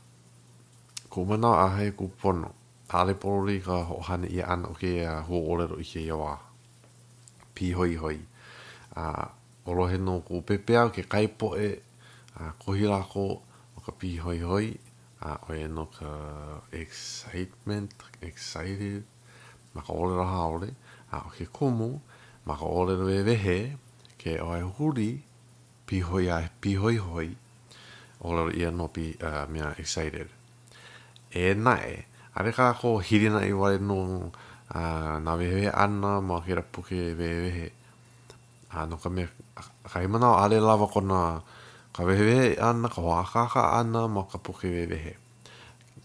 ko 1.09 1.23
mana 1.25 1.49
a 1.65 1.67
hei 1.77 1.91
ku 1.91 2.07
pono 2.21 2.49
a 2.89 3.03
le 3.05 3.13
porori 3.13 3.57
ka 3.61 3.83
hoohane 3.89 4.27
ia 4.29 4.45
ana 4.47 4.69
o 4.73 4.73
ke 4.73 4.87
ia 4.97 5.21
hua 5.21 5.39
o 5.53 5.53
le 5.59 5.65
ro 5.67 5.77
i 5.77 5.83
ke 5.85 5.99
iawa 6.01 6.33
pi 7.53 7.71
hoi 7.77 7.93
hoi 7.95 8.17
a 8.97 9.05
o 9.65 9.71
rohe 9.77 9.97
no 10.01 10.19
ku 10.27 10.41
pepea 10.41 10.89
ke 10.89 11.03
kaipo 11.05 11.53
e 11.55 11.69
a 12.41 12.51
kohila 12.63 13.01
ko 13.05 13.25
o 13.77 13.79
ka 13.85 13.91
pi 13.99 14.17
hoi 14.17 14.39
hoi 14.41 14.67
a 15.29 15.37
o 15.47 15.53
e 15.53 15.67
no 15.69 15.85
ka 15.93 16.09
excitement 16.83 17.91
excited 18.21 19.03
ma 19.77 19.81
ka 19.85 19.93
ole 19.93 20.15
raha 20.17 20.41
ole 20.57 20.69
a 21.13 21.17
o 21.21 21.29
ke 21.37 21.45
kumu 21.53 21.89
a 21.93 22.12
ma 22.45 22.53
ka 22.59 22.65
ole 22.67 22.97
no 22.99 23.05
wehe 23.07 23.77
ke 24.19 24.35
o 24.43 24.51
e 24.59 24.63
huri 24.75 25.09
pi 25.87 25.97
hoi 26.07 26.25
a 26.35 26.37
pi 26.61 26.71
hoi 26.81 26.97
hoi 27.07 27.29
o 28.23 28.27
lau 28.35 28.47
ia 28.59 28.69
no 28.71 28.85
pi 28.95 29.05
uh, 29.27 29.45
mea 29.51 29.69
excited 29.81 30.27
e 31.41 31.43
nae 31.65 31.87
are 32.37 32.51
ka 32.57 32.65
ko 32.79 32.89
hiri 33.05 33.27
na 33.35 33.39
i 33.51 33.53
wale 33.55 33.77
no 33.89 33.97
uh, 34.75 35.15
na 35.25 35.31
wehe 35.39 35.71
ana 35.83 36.11
ma 36.27 36.35
hira 36.45 36.61
puke 36.73 36.99
wehe 37.19 37.67
a 38.75 38.77
no 38.89 38.95
ka 39.03 39.07
mea 39.15 39.27
ka 39.91 39.97
imana 40.05 40.27
o 40.33 40.35
ale 40.43 40.57
lava 40.69 40.87
ko 40.93 40.99
na 41.11 41.19
ka 41.95 42.03
wehe 42.07 42.59
ana 42.69 42.87
ka 42.93 42.99
wakaka 43.07 43.63
ana 43.79 44.01
ma 44.15 44.21
ka 44.31 44.35
puke 44.45 44.67
wehe 44.91 45.13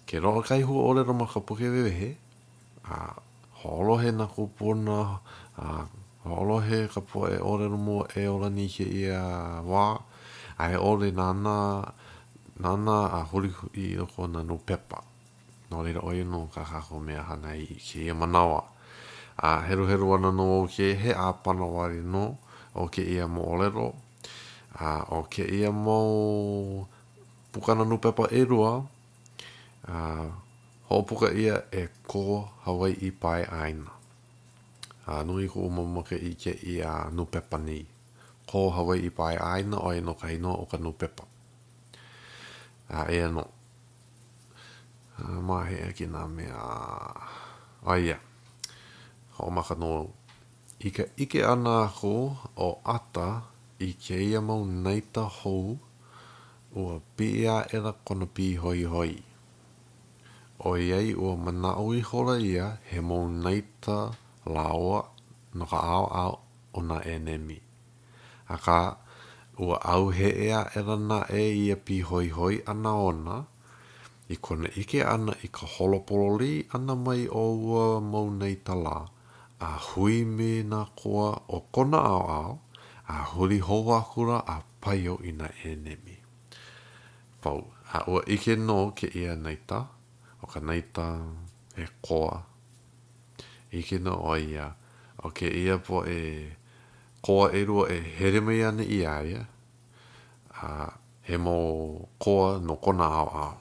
ke 0.06 0.16
roa 0.22 0.40
kai 0.48 0.62
hu 0.66 0.74
o 0.86 0.90
lero 0.94 1.12
ma 1.18 1.26
ka 1.32 1.40
puke 1.46 1.66
wehe 1.74 2.10
a 2.94 2.94
uh, 3.10 3.14
holo 3.58 3.94
he 3.98 4.10
na 4.14 4.24
kupuna 4.30 5.18
a 5.58 5.66
uh, 5.82 5.86
Ma 6.28 6.36
olohe 6.44 6.84
ka 6.92 7.00
pua 7.00 7.32
e 7.32 7.38
ore 7.40 7.64
rumo 7.72 8.04
e 8.12 8.28
ora 8.28 8.50
ni 8.52 8.66
ke 8.68 8.84
ia 8.84 9.16
a 9.16 9.62
wā, 9.64 9.96
a 10.60 10.64
e 10.70 10.76
ore 10.76 11.08
nana, 11.10 11.80
nana 12.60 12.96
a 13.16 13.22
huri 13.30 13.48
i 13.80 13.96
roko 13.96 14.26
na 14.28 14.42
nu 14.44 14.58
pepa. 14.60 15.00
Nō 15.72 15.80
reira 15.84 16.02
oi 16.04 16.20
no 16.28 16.42
ka 16.52 16.64
kako 16.68 17.00
mea 17.00 17.24
hana 17.24 17.56
i 17.56 17.80
ke 17.80 18.04
ia 18.04 18.12
manawa. 18.12 18.60
A 19.40 19.64
heru 19.64 19.86
heru 19.88 20.12
ana 20.20 20.28
no 20.30 20.46
o 20.60 20.62
ke 20.68 20.92
he 21.00 21.16
a 21.16 21.32
panawari 21.32 22.04
no 22.04 22.36
o 22.76 22.88
ke 22.92 23.02
i 23.08 23.24
mo 23.24 23.48
olero. 23.54 23.88
A 24.76 25.06
o 25.16 25.22
ke 25.32 25.48
i 25.48 25.64
a 25.64 25.72
mo 25.72 25.98
pukana 27.56 27.88
no 27.88 27.96
pepa 28.04 28.28
e 28.28 28.44
rua, 28.44 28.84
a 29.88 29.98
ho 30.92 30.96
puka 31.08 31.32
ia 31.32 31.64
e 31.72 31.88
ko 32.06 32.44
Hawaii 32.68 32.98
i 33.08 33.16
pai 33.16 33.44
aina 33.48 33.96
a 35.14 35.24
nui 35.24 35.44
ko 35.52 35.64
o 35.66 35.68
mamaka 35.72 36.16
i 36.20 36.32
ke 36.42 36.52
i 36.52 36.74
a 36.84 37.08
nupepa 37.16 37.56
ni. 37.68 37.80
Ko 38.48 38.68
hawa 38.74 38.94
i 39.08 39.10
pai 39.16 39.36
aina 39.52 39.76
o 39.88 39.88
e 39.96 40.00
no 40.06 40.12
ka 40.20 40.28
o 40.62 40.64
ka 40.70 40.78
nupepa. 40.84 41.24
A 42.98 43.00
e, 43.12 43.18
e 43.24 43.28
no. 43.34 43.44
A 45.18 45.22
ma 45.48 45.56
a 45.64 45.88
ki 45.96 46.04
nga 46.12 46.20
me 46.34 46.44
a... 46.52 46.66
A 47.92 47.94
ia. 48.04 48.18
Ho 49.36 49.48
maka 49.56 49.74
no. 49.80 49.90
I 50.86 50.90
ka 50.96 51.04
ike 51.16 51.40
ana 51.52 51.76
ko 52.00 52.12
o 52.56 52.68
ata 52.84 53.28
i 53.80 53.88
ke 54.04 54.16
i 54.28 54.36
a 54.36 54.40
mau 54.44 54.60
neita 54.84 55.24
hou 55.40 55.78
ua 56.78 56.94
pia 57.16 57.56
e 57.74 57.78
da 57.84 57.92
kono 58.06 58.26
pi 58.36 58.46
hoi 58.62 58.82
hoi. 58.92 59.12
O 60.68 60.74
iei 60.76 61.10
o 61.16 61.28
mana 61.44 61.70
ui 61.82 61.98
hola 62.08 62.34
ia 62.38 62.66
he 62.88 62.98
mau 63.08 63.24
naita 63.44 63.96
hou 64.12 64.26
laoa 64.54 65.00
no 65.56 65.64
ka 65.70 65.78
ao 65.96 66.04
ao 66.22 66.34
o 66.78 66.80
na 66.88 66.98
e 67.14 67.16
nemi. 67.26 67.58
A 68.54 68.56
ka 68.64 68.78
ua 69.64 69.76
au 69.92 70.04
he 70.16 70.28
ea 70.48 70.60
e 70.78 70.80
rana 70.88 71.18
e 71.40 71.42
ia 71.64 71.76
pi 71.86 71.96
hoi 72.08 72.28
hoi 72.36 72.56
ana 72.72 72.90
ona, 73.10 73.36
i 74.34 74.36
kone 74.44 74.68
ike 74.80 74.98
ana 75.14 75.32
i 75.46 75.48
ka 75.56 75.64
holopololi 75.72 76.52
ana 76.74 76.92
mai 77.04 77.22
o 77.42 77.44
ua 77.68 77.84
mau 78.10 78.26
nei 78.40 78.56
tala, 78.66 78.96
a 79.68 79.70
hui 79.88 80.14
me 80.36 80.50
na 80.70 80.80
koa 81.00 81.28
o 81.56 81.58
kona 81.74 81.98
ao 82.14 82.22
ao, 82.40 82.52
a 83.14 83.16
huri 83.32 83.58
hoa 83.68 83.98
a 84.54 84.56
paio 84.82 85.14
i 85.30 85.32
na 85.40 85.48
e 85.64 85.70
nemi. 85.84 86.16
Pau, 87.42 87.60
a 87.96 87.98
ua 88.10 88.20
ike 88.34 88.52
no 88.66 88.76
ke 88.98 89.06
ia 89.20 89.32
nei 89.44 89.58
ta, 89.68 89.80
o 90.42 90.44
ka 90.52 90.60
nei 90.68 90.82
ta 90.94 91.06
e 91.82 91.86
koa, 92.06 92.36
i 93.72 93.82
ke 93.88 93.98
no 94.04 94.14
o 94.30 94.34
ia. 94.34 94.66
O 95.24 95.28
ke 95.38 95.46
ia 95.62 95.76
po 95.88 96.02
e 96.16 96.18
koa 97.22 97.48
e 97.58 97.62
rua 97.68 97.84
e 97.92 97.98
here 98.18 98.40
mai 98.40 98.60
ane 98.68 98.84
i 98.84 98.98
aia. 99.16 99.40
A 100.66 100.90
he 101.28 101.36
mo 101.36 101.54
koa 102.18 102.58
no 102.66 102.74
kona 102.76 103.06
ao 103.22 103.28
ao. 103.44 103.56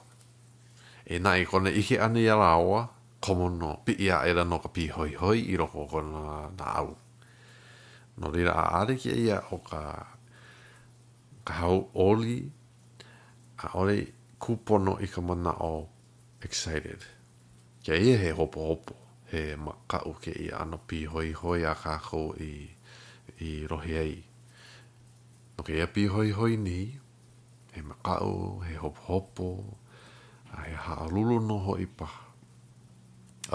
E 1.14 1.18
na 1.22 1.30
i 1.40 1.44
kona 1.50 1.70
ike 1.80 1.96
ane 2.06 2.20
i 2.24 2.28
ala 2.34 2.48
aua, 2.58 2.80
komo 3.24 3.48
no 3.60 3.70
pi 3.84 3.92
ia 4.06 4.16
era 4.30 4.44
no 4.50 4.56
ka 4.64 4.68
pi 4.74 4.82
hoi 4.96 5.10
hoi 5.22 5.38
i 5.42 5.54
roko 5.60 5.82
kona 5.92 6.22
na 6.58 6.66
au. 6.80 6.88
No 8.18 8.26
rira 8.34 8.52
a 8.62 8.64
are 8.80 8.94
ke 9.02 9.12
ia 9.26 9.36
o 9.50 9.56
ka, 9.70 9.82
ka 11.46 11.52
hau 11.60 11.76
oli, 12.04 12.38
a 13.64 13.66
ole 13.80 13.96
kupono 14.42 14.94
i 15.02 15.06
ka 15.14 15.20
mana 15.28 15.52
o 15.72 15.88
excited. 16.44 17.00
Kia 17.84 17.94
ia 18.06 18.14
he 18.22 18.30
hopo 18.38 18.60
hopo 18.70 18.94
e 19.36 19.40
o 20.10 20.12
ke 20.22 20.32
i 20.44 20.46
ano 20.60 20.78
pi 20.88 20.98
hoi 21.12 21.28
hoi 21.40 21.60
a 21.70 21.74
kākou 21.82 22.28
i, 22.48 22.52
i 23.48 23.50
rohe 23.70 23.94
ei. 24.04 24.14
No 25.56 25.60
ke 25.66 25.72
ia 25.78 25.86
pi 25.94 26.02
hoi 26.12 26.30
hoi 26.38 26.56
ni, 26.66 26.80
he 27.74 27.80
o, 28.24 28.60
he 28.66 28.74
hop 28.82 28.96
hopo, 29.06 29.48
a 30.52 30.62
he 30.64 30.74
haalulu 30.84 31.36
no 31.48 31.58
hoi 31.66 31.86
pa. 31.98 32.08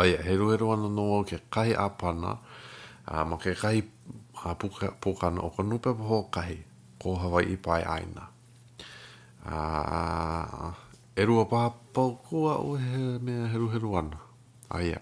Aia, 0.01 0.19
he 0.27 0.33
ruheru 0.41 0.73
no 0.77 0.89
noho 0.89 1.19
ke 1.29 1.37
kahi 1.53 1.73
apana, 1.77 2.37
a 3.05 3.23
mo 3.25 3.37
ke 3.37 3.53
kahi 3.63 3.79
a 4.45 4.55
puka, 4.55 4.87
pukana 5.01 5.39
o 5.45 5.49
kanupe 5.55 5.91
poho 5.97 6.17
kahi, 6.35 6.57
ko 7.01 7.09
hawai 7.21 7.45
i 7.55 7.57
pai 7.65 7.83
aina. 7.95 8.23
A, 9.53 10.71
e 11.21 11.23
rua 11.29 11.43
paha 11.51 11.77
kua 12.27 12.53
o 12.65 12.73
he 12.85 13.01
mea 13.25 13.45
heru 13.51 13.67
heru 13.73 13.89
ana. 14.01 14.17
Aia. 14.71 14.81
Aia. 14.97 14.99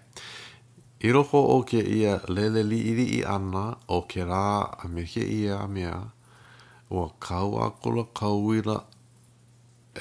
I 1.03 1.09
roko 1.11 1.39
o 1.57 1.57
ke 1.65 1.79
ia 1.81 2.13
lele 2.29 2.61
li 2.71 2.77
iri 2.91 3.05
i 3.17 3.21
ana 3.25 3.61
o 3.95 3.97
ke 4.09 4.21
rā 4.31 4.41
a 4.85 4.87
me 4.93 5.01
ke 5.13 5.23
ia 5.35 5.55
a 5.57 5.67
mea, 5.67 5.95
ua 6.93 7.05
kau 7.25 7.57
a 7.63 7.71
kola 7.71 8.03
kauira 8.19 8.75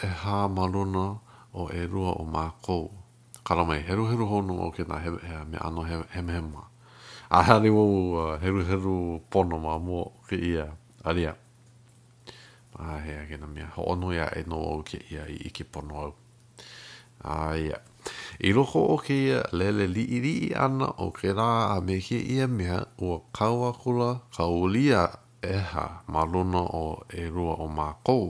e 0.04 0.10
hā 0.22 0.36
maruna 0.56 1.06
o 1.56 1.64
e 1.80 1.86
rua 1.88 2.12
o 2.20 2.26
mākou. 2.28 2.90
Kara 3.42 3.64
mai 3.64 3.80
heru 3.88 4.04
heru 4.10 4.26
honu 4.34 4.60
o 4.66 4.68
ke 4.76 4.84
nā 4.84 5.00
he, 5.00 5.14
he, 5.28 5.40
me 5.48 5.56
ano 5.64 5.86
he, 5.88 6.02
he 6.14 6.20
mehema. 6.20 6.66
A 7.30 7.40
hāri 7.48 7.72
wau 7.72 7.96
uh, 8.20 8.36
heru 8.42 8.64
heru 8.68 8.96
pono 9.32 9.56
mā 9.64 9.80
mua 9.80 10.04
ke 10.28 10.36
ia. 10.36 10.66
Aria. 11.04 11.32
Ah, 12.76 12.98
hea, 13.06 13.24
kena 13.30 13.48
mea. 13.48 13.72
Ho 13.78 13.88
onu 13.94 14.12
ia 14.12 14.28
e 14.36 14.44
no 14.46 14.60
au 14.74 14.82
ke 14.84 15.00
ia 15.14 15.24
i 15.32 15.40
ike 15.48 15.64
pono 15.64 16.04
au. 16.04 16.12
Ah, 17.24 17.54
yeah. 17.54 17.80
I 18.48 18.52
loko 18.56 18.80
o 18.96 18.96
ke 19.04 19.14
ia 19.28 19.38
lele 19.52 19.84
li 19.94 20.02
i 20.18 20.32
ana 20.64 20.86
o 21.06 21.10
ke 21.16 21.32
rā 21.38 21.48
a 21.74 21.74
me 21.86 21.96
ke 22.00 22.16
ia 22.34 22.46
mea 22.48 22.76
ua 23.04 23.18
kauakula 23.36 24.08
kaulia 24.36 25.02
eha 25.44 25.84
maluna 26.12 26.62
o 26.84 27.04
e 27.12 27.26
rua 27.34 27.54
o 27.60 27.66
mākou. 27.68 28.24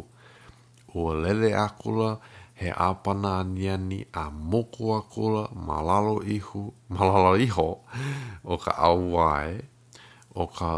Ua 0.99 1.15
lele 1.15 1.51
akula 1.67 2.19
he 2.59 2.69
apana 2.89 3.33
aniani 3.45 4.01
a 4.23 4.25
moku 4.35 4.91
akula 4.99 5.47
malalo 5.55 6.17
ihu, 6.27 6.63
malalo 6.97 7.39
iho 7.47 7.69
o 8.45 8.55
ka 8.65 8.73
au 8.91 9.13
wae 9.15 9.63
o 10.35 10.45
ka 10.59 10.71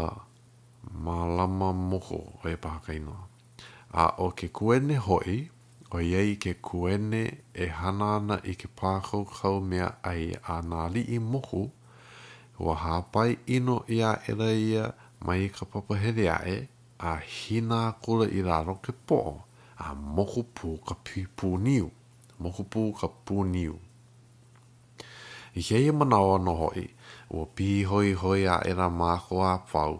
malama 1.05 1.73
moko 1.73 2.19
o 2.37 2.47
e 2.53 2.53
pākainoa. 2.55 3.21
A 3.97 4.05
o 4.23 4.29
ke 4.37 4.47
kuene 4.53 4.97
hoi, 5.01 5.49
o 5.97 5.99
iei 6.01 6.33
ke 6.41 6.53
kuene 6.67 7.21
e 7.53 7.65
hanana 7.79 8.35
i 8.49 8.53
ke 8.61 8.67
pākau 8.79 9.25
kau 9.37 9.59
mea 9.71 9.89
ai 10.11 10.25
a 10.53 10.55
nā 10.69 10.87
li 10.93 11.01
i 11.17 11.19
moku, 11.31 11.61
o 12.59 12.73
hāpai 12.83 13.35
ino 13.57 13.75
i 13.85 13.99
a 14.01 14.13
ereia 14.31 14.87
mai 15.25 15.43
i 15.45 15.51
ka 15.55 15.65
papahere 15.69 16.25
ae, 16.37 16.55
a 17.11 17.13
hina 17.33 17.81
kura 18.01 18.25
i 18.25 18.41
raro 18.47 18.75
ke 18.81 18.95
pō, 19.09 19.19
a 19.85 19.93
moku 20.17 20.43
pū 20.59 20.71
ka 20.87 20.97
pūniu, 21.39 21.91
moku 22.41 22.65
pū 22.73 22.87
ka 22.99 23.07
pūniu. 23.29 23.77
I 25.53 25.61
kei 25.61 25.91
e 25.91 25.93
manawa 25.93 26.39
no 26.41 26.55
hoi, 26.61 26.87
o 27.29 27.45
pī 27.45 27.69
hoi 27.85 28.47
a 28.55 28.63
era 28.65 28.89
māko 28.99 29.45
a 29.45 29.53
pau, 29.71 29.99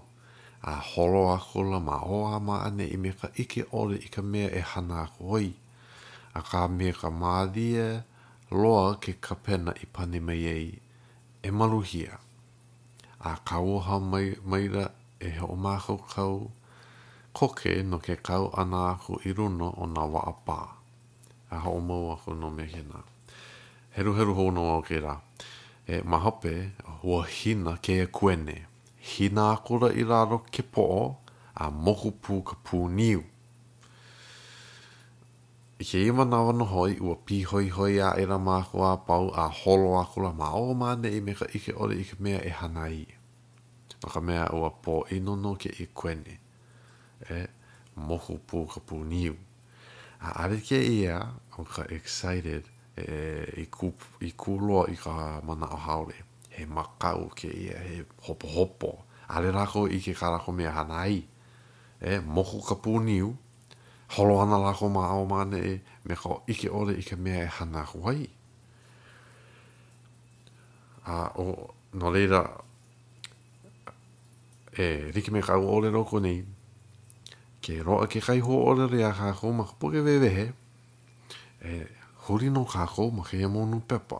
a 0.63 0.79
holo 0.89 1.27
a 1.35 1.37
kula 1.43 1.79
ma 1.85 1.99
o 2.15 2.23
a 2.33 2.39
ma 2.39 2.63
ane 2.65 2.87
i 2.89 2.97
meka 2.97 3.29
ike 3.39 3.67
ore 3.71 3.99
i 4.01 4.09
ka 4.09 4.21
mea 4.25 4.49
e 4.49 4.63
hana 4.73 5.05
koi 5.19 5.53
a 6.39 6.41
ka 6.49 6.61
mea 6.75 6.93
ka 7.01 7.09
mādia 7.21 7.87
loa 8.51 8.95
ke 9.01 9.13
kapena 9.25 9.71
i 9.83 9.85
pane 9.93 10.19
mai 10.27 10.41
ei 10.55 10.67
e 11.41 11.49
maruhia. 11.57 12.13
A 13.29 13.33
ka 13.47 13.57
oha 13.73 13.95
mai, 14.11 14.27
maira 14.51 14.85
e 15.19 15.27
he 15.35 15.43
o 15.45 15.55
mākau 15.65 15.97
kau, 16.13 16.35
koke 17.37 17.71
no 17.89 17.97
ke 18.05 18.15
kau 18.27 18.49
ana 18.61 18.81
aku 18.93 19.13
i 19.29 19.31
runo 19.37 19.67
o 19.83 19.87
nā 19.93 20.03
wa 20.13 20.21
apā. 20.33 20.57
A 21.51 21.55
ha 21.63 21.69
o 21.69 21.79
mau 21.79 22.11
aku 22.13 22.33
no 22.33 22.49
mea 22.49 22.65
hena. 22.67 22.99
Heru 23.95 24.13
heru 24.17 24.33
hono 24.33 24.61
au 24.73 24.81
ke 24.81 24.97
E 25.87 25.99
mahape 26.01 26.71
hua 27.01 27.25
hina 27.27 27.75
ke 27.77 28.01
e 28.07 28.07
kuene. 28.07 28.65
Hina 28.99 29.51
akura 29.53 29.91
i 29.93 30.03
raro 30.03 30.39
ke 30.53 30.63
po 30.71 31.17
a 31.55 31.69
moku 31.69 32.11
pū 32.21 32.41
ka 32.43 32.55
pū 32.65 32.87
I 35.83 35.85
ke 35.85 35.99
ima 36.07 36.23
nawa 36.23 36.53
no 36.55 36.63
hoi 36.63 36.93
ua 37.03 37.15
pihoi 37.27 37.67
hoi 37.75 37.97
a 37.99 38.11
era 38.15 38.37
māko 38.39 38.83
a 38.87 38.93
pau 39.07 39.27
a 39.35 39.49
holo 39.49 39.89
a 39.99 40.05
kula 40.07 40.29
ma 40.31 40.47
o 40.55 40.71
māne 40.81 41.09
i 41.11 41.19
meka 41.19 41.47
ike 41.59 41.73
ole 41.75 41.97
ike 42.03 42.13
mea 42.23 42.39
e 42.39 42.51
hanai. 42.59 43.03
Naka 44.05 44.21
mea 44.23 44.45
ua 44.55 44.69
pō 44.85 44.95
inono 45.11 45.55
ke 45.59 45.73
i 45.83 45.87
kwene. 45.91 46.37
E 47.27 47.41
moku 47.99 48.37
pū 48.47 48.61
ka 48.75 48.79
pū 48.79 49.01
niu. 49.11 49.35
A 50.23 50.31
are 50.45 50.61
ke 50.63 50.79
ia 50.79 51.19
o 51.59 51.67
ka 51.67 51.83
excited 51.97 52.63
e, 52.95 53.03
e 53.03 53.19
i, 53.65 53.67
kū, 53.67 53.91
i 54.23 54.31
kūloa 54.31 54.85
i 54.87 54.95
ka 55.03 55.17
mana 55.43 55.67
o 55.67 55.81
haole. 55.89 56.15
He 56.55 56.63
makau 56.63 57.27
ke 57.35 57.51
ia 57.51 57.83
he 57.89 57.99
hopo 58.23 58.55
hopo. 58.55 58.93
Are 59.27 59.51
rako 59.59 59.89
i 59.91 59.99
ke 59.99 60.15
karako 60.15 60.55
mea 60.55 60.71
hanai. 60.79 61.25
E 61.99 62.21
moku 62.23 62.63
ka 62.71 62.79
pū 62.79 63.01
niu 63.03 63.35
holo 64.15 64.39
ana 64.39 64.57
la 64.59 64.73
ko 64.73 64.85
o 64.85 65.25
mane 65.25 65.81
me 66.05 66.15
ko 66.15 66.41
ike 66.47 66.69
ore 66.69 66.93
ike 66.97 67.15
me 67.17 67.31
e 67.31 67.45
hana 67.47 67.83
huai. 67.83 68.29
A 71.07 71.31
o 71.39 71.73
no 71.93 72.05
reira 72.13 72.51
e 74.77 75.11
rike 75.13 75.31
me 75.31 75.41
kau 75.41 75.65
ore 75.75 75.89
roko 75.89 76.19
nei 76.19 76.45
ke 77.61 77.81
roa 77.83 78.05
ke 78.07 78.21
kai 78.21 78.39
ho 78.39 78.53
ore 78.67 78.87
rea 78.87 79.11
ka 79.13 79.31
ko 79.33 79.51
ma 79.51 79.63
ko 79.63 79.75
poke 79.79 80.01
vewe 80.05 80.29
he 80.29 80.45
e 81.65 81.87
hori 82.27 82.49
no 82.49 82.65
ka 82.65 82.85
ko 82.85 83.09
ma 83.09 83.23
ke 83.23 83.41
monu 83.49 83.81
pepa 83.81 84.19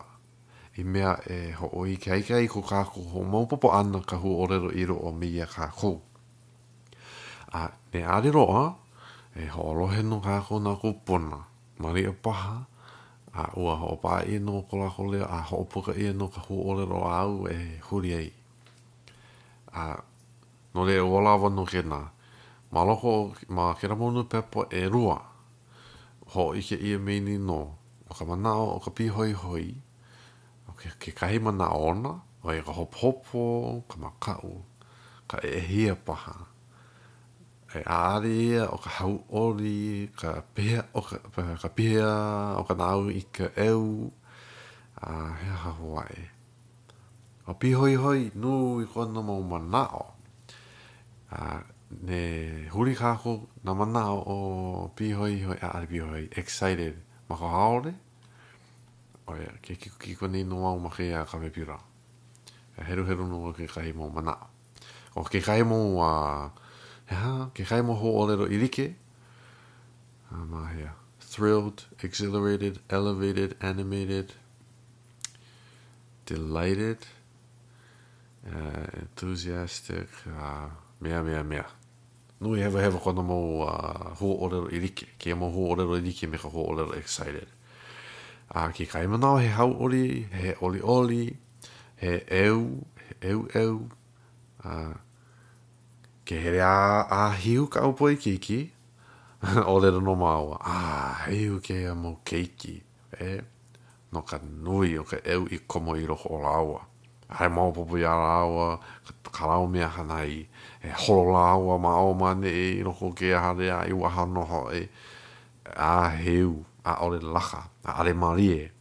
i 0.78 0.84
mea 0.84 1.18
e 1.30 1.52
ho 1.54 1.70
oi 1.78 1.96
ke 1.98 2.22
kai 2.26 2.48
ko 2.48 2.62
ka 2.62 2.84
ko 2.84 3.02
ho 3.14 3.22
maupopo 3.24 3.70
ana 3.72 4.02
ka 4.02 4.18
ho 4.18 4.42
ore 4.42 4.58
ro 4.60 4.70
iro 4.74 4.96
o 4.98 5.12
me 5.12 5.30
mea 5.30 5.46
ka 5.46 5.68
ko. 5.70 6.02
A 7.54 7.70
ne 7.94 8.32
ro 8.32 8.46
a 8.58 8.83
e 9.42 9.46
hoorohe 9.50 10.02
no 10.04 10.20
ka 10.22 10.42
ko 10.46 10.60
na 10.62 10.75
kupona. 10.78 11.44
Maria 11.80 12.13
paha, 12.13 12.66
a 13.34 13.44
ua 13.58 13.75
hoopa 13.75 14.22
e 14.30 14.40
no 14.40 14.62
kola 14.70 14.90
kolea, 14.90 15.25
a 15.25 15.42
hoopoka 15.42 15.94
e 15.98 16.13
no 16.13 16.28
ka 16.28 16.42
hu 16.48 16.62
ole 16.70 16.86
ro 16.86 17.02
au 17.10 17.48
e 17.50 17.82
huri 17.90 18.13
ei. 18.13 18.34
A 19.74 19.98
no 20.74 20.86
le 20.86 21.00
wala 21.02 21.34
wano 21.36 21.66
kena, 21.66 22.12
maloko 22.72 23.34
ma 23.50 23.74
kera 23.74 23.96
monu 23.96 24.24
pepo 24.30 24.66
e 24.70 24.86
rua, 24.88 25.18
ho 26.34 26.54
ike 26.56 26.78
ia 26.78 26.96
e 26.96 27.02
meini 27.02 27.38
no, 27.38 27.60
o 28.10 28.13
ka 28.13 28.25
mana 28.25 28.52
o, 28.54 28.78
o 28.78 28.80
ka 28.80 28.92
pi 28.96 29.08
hoi 29.10 29.34
hoi, 29.34 29.68
o 30.70 30.78
ke, 30.78 30.90
ke 31.02 31.12
kahi 31.18 31.40
mana 31.42 31.74
ona, 31.74 32.12
o 32.46 32.54
e 32.54 32.62
ka 32.62 32.72
hop 32.72 32.94
hopo, 33.02 33.82
ka 33.90 33.98
makau, 33.98 34.62
ka 34.62 34.70
u 34.70 34.70
Ka 35.34 35.40
e 35.42 35.58
hia 35.66 35.96
paha 35.96 36.53
ka 37.74 37.82
ari 37.89 38.53
o 38.62 38.77
ka 38.77 38.89
hau 39.01 39.13
ori 39.34 40.06
ka 40.13 40.46
pea 40.53 40.80
o 40.94 41.01
ka, 41.01 41.18
ka 41.58 41.70
pea 41.77 42.10
o 42.62 42.62
ka 42.70 42.74
nau 42.77 43.10
i 43.10 43.22
ka 43.36 43.50
eu 43.58 44.13
a 45.02 45.34
he 45.41 45.50
ha 45.62 45.71
hawai 45.82 46.15
o 47.50 47.54
pi 47.60 47.74
hoi 47.74 47.95
hoi 47.98 48.21
nu 48.38 48.78
i 48.86 48.86
kona 48.93 49.21
mo 49.28 49.36
ma 49.52 49.58
nao 49.74 50.06
a 51.34 51.65
ne 52.06 52.19
huri 52.78 52.93
kako 53.02 53.32
na 53.65 53.71
ma 53.74 53.86
nao 53.95 54.17
o 54.21 54.38
pi 54.95 55.06
hoi 55.17 55.34
hoi 55.45 55.58
a 55.65 55.74
ari 55.76 55.88
pi 55.91 55.98
hoi 56.06 56.24
excited 56.39 56.93
ma 57.30 57.36
ka 57.41 57.48
haore 57.58 57.93
o 59.26 59.34
ia 59.34 59.50
ke 59.65 59.74
kiko 59.82 59.98
kiko 59.98 60.26
ni 60.30 60.43
no 60.45 60.62
au 60.69 60.78
mahi 60.86 61.10
a 61.17 61.26
ka 61.26 61.41
mepira 61.41 61.80
heru 62.88 63.04
heru 63.10 63.26
nu 63.26 63.50
ke 63.58 63.65
kai 63.65 63.91
mo 63.98 64.06
ma 64.13 64.21
nao 64.30 64.45
o 65.17 65.26
ke 65.26 65.41
kai 65.41 65.62
mo 65.65 65.80
a 66.06 66.12
uh, 66.21 66.45
Ja, 67.13 67.49
que 67.54 67.63
Raimo 67.63 67.93
Ho'olero 67.95 68.47
Irike. 68.49 68.95
Amahia. 70.32 70.93
Thrilled, 71.19 71.86
exhilarated, 72.02 72.80
elevated, 72.89 73.56
animated, 73.62 74.34
delighted, 76.26 76.99
uh, 78.45 78.86
enthusiastic, 78.99 80.10
uh, 80.28 80.67
mea 80.99 81.21
mea 81.21 81.43
mea. 81.43 81.65
Nu 82.38 82.56
e 82.58 82.62
hewa 82.62 82.80
hewa 82.82 82.99
kono 82.99 83.23
mo 83.23 83.39
uh, 83.65 84.15
ho'olero 84.19 84.67
irike. 84.71 85.06
Kia 85.17 85.36
mo 85.36 85.49
ho'olero 85.52 85.97
irike 86.02 86.28
me 86.30 86.38
ka 86.38 86.49
ho'olero 86.49 86.91
excited. 86.97 87.47
Ah, 88.52 88.69
ki 88.71 88.86
kai 88.86 89.06
manao 89.08 89.38
he 89.39 89.47
hau 89.47 89.73
oli, 89.82 90.28
he 90.32 90.56
oli 90.62 90.82
oli, 90.82 91.38
he 91.95 92.21
eu, 92.41 92.86
he 93.21 93.30
eu 93.30 93.47
eu, 93.54 93.89
uh, 94.65 94.93
ke 96.26 96.38
here 96.40 96.60
a, 96.64 97.04
a 97.12 97.22
hiu 97.36 97.68
ka 97.68 97.82
upo 97.86 98.08
i 98.10 98.16
kiki, 98.16 98.72
o 99.66 99.76
lero 99.80 100.00
no 100.00 100.16
maua, 100.16 100.56
a 100.64 101.30
hiu 101.30 101.60
ke 101.60 101.82
a 101.92 101.96
mo 101.96 102.20
keiki, 102.24 102.78
e, 103.20 103.32
no 104.14 104.22
ka 104.22 104.40
nui 104.40 104.98
o 104.98 105.04
ka 105.04 105.18
eu 105.26 105.42
i 105.52 105.60
komo 105.68 105.96
i 106.00 106.06
roho 106.08 106.30
o 106.32 106.40
laua. 106.46 106.82
Hai 107.30 107.48
mau 107.48 107.72
popo 107.74 107.98
i 108.00 108.04
ara 108.08 108.30
aua, 108.46 108.78
ka, 109.08 109.16
ka 109.38 109.48
rau 109.50 109.66
hana 109.68 110.20
i. 110.26 110.48
e 110.82 110.90
holo 110.96 111.32
laua 111.34 111.78
ma 111.80 111.96
o 112.00 112.14
mane 112.14 112.48
i 112.48 112.84
roho 112.84 113.12
ke 113.14 113.34
a 113.36 113.40
hare 113.44 113.68
a 113.72 113.80
i 113.90 113.92
waha 113.92 114.26
noho 114.26 114.72
e, 114.74 114.88
a 115.76 116.10
hiu, 116.24 116.64
a 116.86 117.04
ole 117.04 117.20
laka, 117.20 117.68
a 117.84 117.92
are 118.00 118.14
marie. 118.14 118.72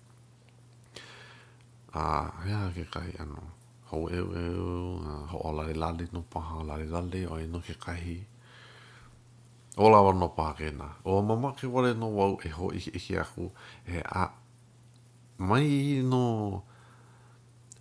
A, 1.95 2.31
hea 2.47 2.71
ke 2.77 2.85
kai 2.93 3.15
anu, 3.19 3.52
hau 3.93 4.09
eu 4.09 4.27
eu, 4.35 4.97
uh, 5.05 5.27
ho 5.29 5.53
lale 5.53 5.75
lale 5.75 6.09
no 6.13 6.23
paha, 6.23 6.65
lale 6.65 6.85
lale, 6.85 7.27
o 7.29 7.37
e 7.39 7.47
no 7.47 7.61
ke 7.61 7.75
kahi. 7.77 8.25
O 9.77 9.89
lawa 9.91 10.13
no 10.15 10.29
paha 10.29 10.55
kena. 10.55 10.89
O 11.05 11.21
mama 11.23 11.53
ke 11.53 11.65
wale 11.67 11.93
no 11.95 12.07
wau 12.07 12.39
e 12.45 12.49
ho 12.49 12.71
ike 12.73 12.91
ike 12.97 13.19
aku, 13.21 13.51
e 13.87 13.99
a 14.05 14.31
mai 15.39 16.01
no 16.03 16.63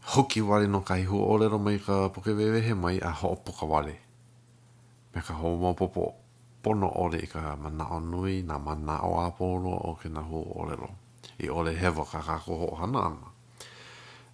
hoki 0.04 0.42
wale 0.42 0.68
no 0.68 0.82
kahi 0.82 1.04
hu, 1.06 1.18
o 1.24 1.36
lero 1.38 1.58
mai 1.58 1.78
ka 1.80 2.10
poke 2.10 2.32
wewe 2.36 2.60
he 2.62 2.74
mai 2.74 3.00
a 3.00 3.12
ho 3.12 3.32
opoka 3.36 3.66
wale. 3.66 3.96
Me 5.16 5.22
ka 5.22 5.34
ho 5.34 5.56
mo 5.56 5.74
popo 5.74 6.12
pono 6.62 6.92
ore 7.00 7.20
i 7.24 7.28
ka 7.28 7.56
mana 7.56 7.88
o 7.90 8.00
nui, 8.00 8.42
na 8.44 8.58
mana 8.60 9.00
o 9.08 9.16
apolo 9.26 9.72
o 9.88 9.96
kena 10.02 10.20
hu 10.28 10.44
o 10.60 10.66
lero. 10.68 10.92
I 11.40 11.48
ole 11.48 11.72
hewa 11.76 12.04
ka 12.06 12.20
kako 12.22 12.52
ho 12.60 12.68
hana 12.76 13.00
ama 13.00 13.31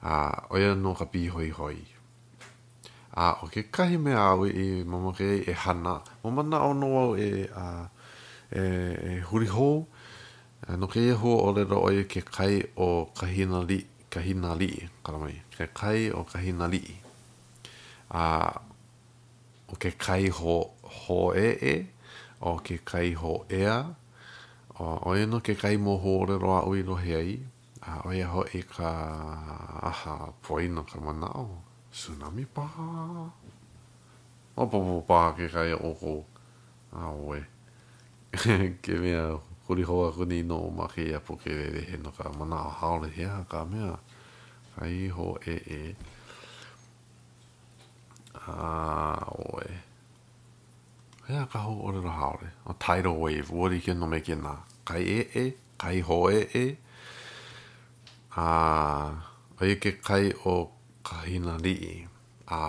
a 0.02 0.46
oia 0.54 0.76
no 0.76 0.94
ka 1.00 1.06
pi 1.12 1.28
hoi 1.34 1.50
hoi. 1.50 1.78
A 3.22 3.24
o 3.42 3.46
ke 3.54 3.62
kahi 3.76 3.98
me 3.98 4.14
awe 4.14 4.46
i 4.50 4.68
mamake 4.86 5.46
e 5.50 5.54
hana. 5.54 6.02
Mamana 6.24 6.62
o 6.70 6.74
noa 6.74 7.18
e, 7.18 7.50
a, 7.56 7.90
e, 8.52 8.62
e 9.10 9.20
huri 9.30 9.48
hou. 9.50 9.88
No 10.78 10.88
ke 10.88 11.02
ho 11.22 11.32
o 11.46 11.52
le 11.54 11.64
ro 11.64 11.82
oia 11.90 12.04
ke 12.04 12.22
kai 12.22 12.62
o 12.78 13.06
kahina 13.18 13.62
li. 13.70 13.86
Kahina 14.12 14.56
li, 14.56 14.70
karamai. 15.04 15.36
Ke 15.58 15.66
kai 15.74 16.10
o 16.12 16.24
kahina 16.32 16.68
li. 16.70 16.82
A 18.12 18.24
o 19.70 19.76
ke 19.82 19.92
kai 19.98 20.30
ho, 20.30 20.56
ho 21.02 21.22
e 21.34 21.48
e. 21.74 21.76
O 22.42 22.58
ke 22.60 22.78
kai 22.86 23.14
ho 23.14 23.34
ea. 23.50 23.82
O, 24.80 24.86
o 25.10 25.40
ke 25.42 25.56
kai 25.58 25.76
mo 25.78 25.98
ho 25.98 26.20
o 26.22 26.26
le 26.30 26.36
roa 26.38 26.62
ui 26.70 26.84
lo 26.84 26.96
hea 26.96 27.20
a 27.82 28.02
oia 28.08 28.28
ho 28.32 28.44
e 28.54 28.62
ka 28.64 28.90
aha 29.86 30.32
poino 30.42 30.84
ka 30.88 31.00
mana 31.00 31.28
o 31.38 31.62
tsunami 31.92 32.46
pa 32.50 32.66
o 34.58 34.64
po 34.70 34.78
po 34.86 34.96
pa 35.08 35.32
ke 35.38 35.46
ka 35.54 35.62
e 35.64 35.74
oko 35.76 36.24
a 36.94 37.10
oe 37.14 37.42
ke 38.84 38.94
mea 39.02 39.38
kuri 39.68 39.84
hoa 39.84 40.12
kuni 40.12 40.42
no 40.44 40.58
o 40.68 40.70
maki 40.72 41.14
a 41.14 41.20
po 41.20 41.36
ke 41.36 41.50
rere 41.54 41.82
he 41.90 41.98
no 41.98 42.12
ka 42.12 42.30
mana 42.38 42.62
o 42.66 42.70
haole 42.82 43.10
hea 43.10 43.44
ka 43.52 43.64
mea 43.66 43.98
ka 44.76 44.86
i 44.86 45.08
ho 45.10 45.38
e 45.46 45.56
e 45.82 45.84
a 48.48 49.22
oe 49.38 49.70
hea 51.30 51.46
ka 51.54 51.60
ho 51.68 51.74
ore 51.86 52.02
no 52.02 52.10
haole 52.10 52.50
o 52.66 52.74
tidal 52.74 53.14
wave 53.22 53.52
wori 53.52 53.80
ke 53.82 53.94
no 53.94 54.08
me 54.10 54.20
ke 54.26 54.36
na 54.42 54.58
kai 54.90 55.04
e 55.22 55.22
e 55.46 55.46
kai 55.78 56.02
ho 56.02 56.26
e 56.32 56.42
e 56.66 56.66
a 58.46 58.48
ai 59.62 59.74
ke 59.84 59.92
kai 60.08 60.26
o 60.52 60.54
kahina 61.08 61.54
rii 61.66 61.92
a 62.60 62.62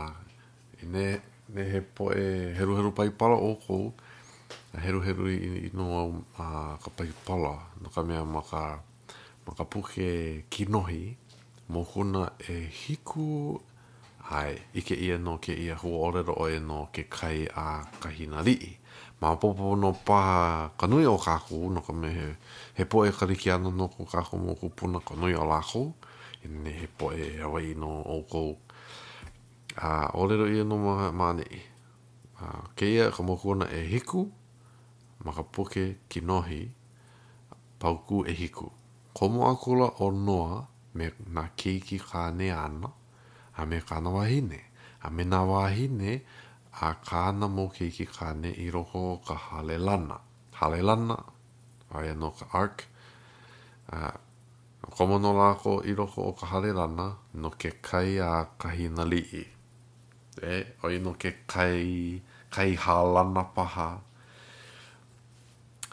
i 0.82 0.82
e 0.82 0.84
ne, 0.92 1.06
ne 1.54 1.62
he 1.70 1.78
poe 1.96 2.22
heru 2.56 2.72
heru 2.78 2.90
pai 2.96 3.08
pala 3.18 3.36
o 3.48 3.50
ko 3.64 3.76
heru 4.84 4.98
heru 5.06 5.24
i, 5.34 5.38
i 5.66 5.70
no 5.78 5.84
a 6.00 6.02
uh, 6.42 6.72
ka 6.82 6.88
pai 6.96 7.08
pala 7.26 7.52
no 7.80 7.86
ka 7.94 8.00
mea 8.08 8.22
ma 8.34 8.40
ka, 8.50 8.62
ma 9.44 9.50
ka 9.58 9.64
puke 9.72 10.08
kinohi 10.52 11.02
mo 11.72 11.80
kuna 11.90 12.20
e 12.54 12.58
hiku 12.80 13.24
Hai, 14.28 14.52
ike 14.76 14.92
ia 15.04 15.16
no 15.16 15.32
ke 15.40 15.52
ia 15.56 15.74
hu 15.80 15.88
orero 16.04 16.34
o 16.44 16.48
no 16.60 16.90
ke 16.92 17.02
kai 17.08 17.48
a 17.48 17.80
kahina 18.00 18.42
ri 18.44 18.76
ma 19.20 19.32
popo 19.40 19.74
no 19.74 19.92
pa 20.06 20.68
kanui 20.78 21.06
o 21.08 21.16
ka 21.16 21.40
no 21.74 21.80
ko 21.80 21.92
me 22.00 22.08
he, 22.16 22.26
he 22.76 22.84
po 22.84 23.04
e 23.04 23.08
ana 23.54 23.70
no 23.70 23.88
ko 23.88 24.04
ka 24.04 24.20
mo 24.36 24.52
ku 24.54 24.68
puna 24.68 25.00
ko 25.00 25.14
noi 25.16 25.32
ala 25.32 25.62
ko 25.64 25.94
he 26.42 26.86
po 26.98 27.06
e 27.16 27.40
awai 27.40 27.72
no 27.74 27.88
o 27.88 28.22
ko 28.30 28.42
a 29.78 30.12
orero 30.20 30.44
ia 30.44 30.62
no 30.62 30.76
ma 30.76 31.10
ma 31.10 31.28
ne 31.32 31.44
a 32.36 32.46
ke 32.76 32.84
ia 32.84 33.10
ko 33.10 33.22
mo 33.22 33.34
kuna 33.40 33.64
e 33.72 33.80
hiku 33.92 34.28
ma 35.24 35.32
poke 35.54 35.84
ki 36.10 36.20
nohi 36.20 36.68
pauku 37.80 38.28
e 38.28 38.32
hiku 38.40 38.66
komo 39.16 39.48
akula 39.50 39.88
o 40.04 40.10
noa 40.10 40.68
me 40.96 41.06
na 41.34 41.48
keiki 41.56 41.96
ka 41.96 42.28
ana 42.28 42.92
a 43.58 43.66
me 43.66 43.78
kāna 43.80 44.10
wahine. 44.16 44.60
A 45.04 45.10
me 45.10 45.24
nā 45.24 45.40
wahine 45.46 46.20
a 46.80 46.92
kāna 47.10 47.48
mō 47.58 47.66
ki 47.74 48.06
kāne 48.06 48.48
i 48.66 48.70
roko 48.70 49.02
o 49.14 49.16
ka 49.26 49.34
hale 49.48 49.78
lana. 49.78 50.20
Hale 50.54 50.82
lana, 50.82 51.16
aia 51.94 52.14
no 52.14 52.30
ka 52.30 52.46
ark. 52.52 52.84
a 53.88 54.12
komo 54.96 55.18
no 55.20 55.34
lāko 55.40 55.76
i 55.84 55.94
roko 56.00 56.28
o 56.28 56.32
ka 56.32 56.46
hale 56.46 56.72
lana 56.72 57.10
no 57.34 57.50
ke 57.50 57.72
kai 57.82 58.16
a 58.30 58.46
kahi 58.64 58.88
lii. 59.12 59.44
E, 60.42 60.56
oi 60.84 60.98
no 60.98 61.14
ke 61.14 61.32
kai, 61.46 62.20
kai 62.50 62.76
hālana 62.76 63.44
paha. 63.54 63.88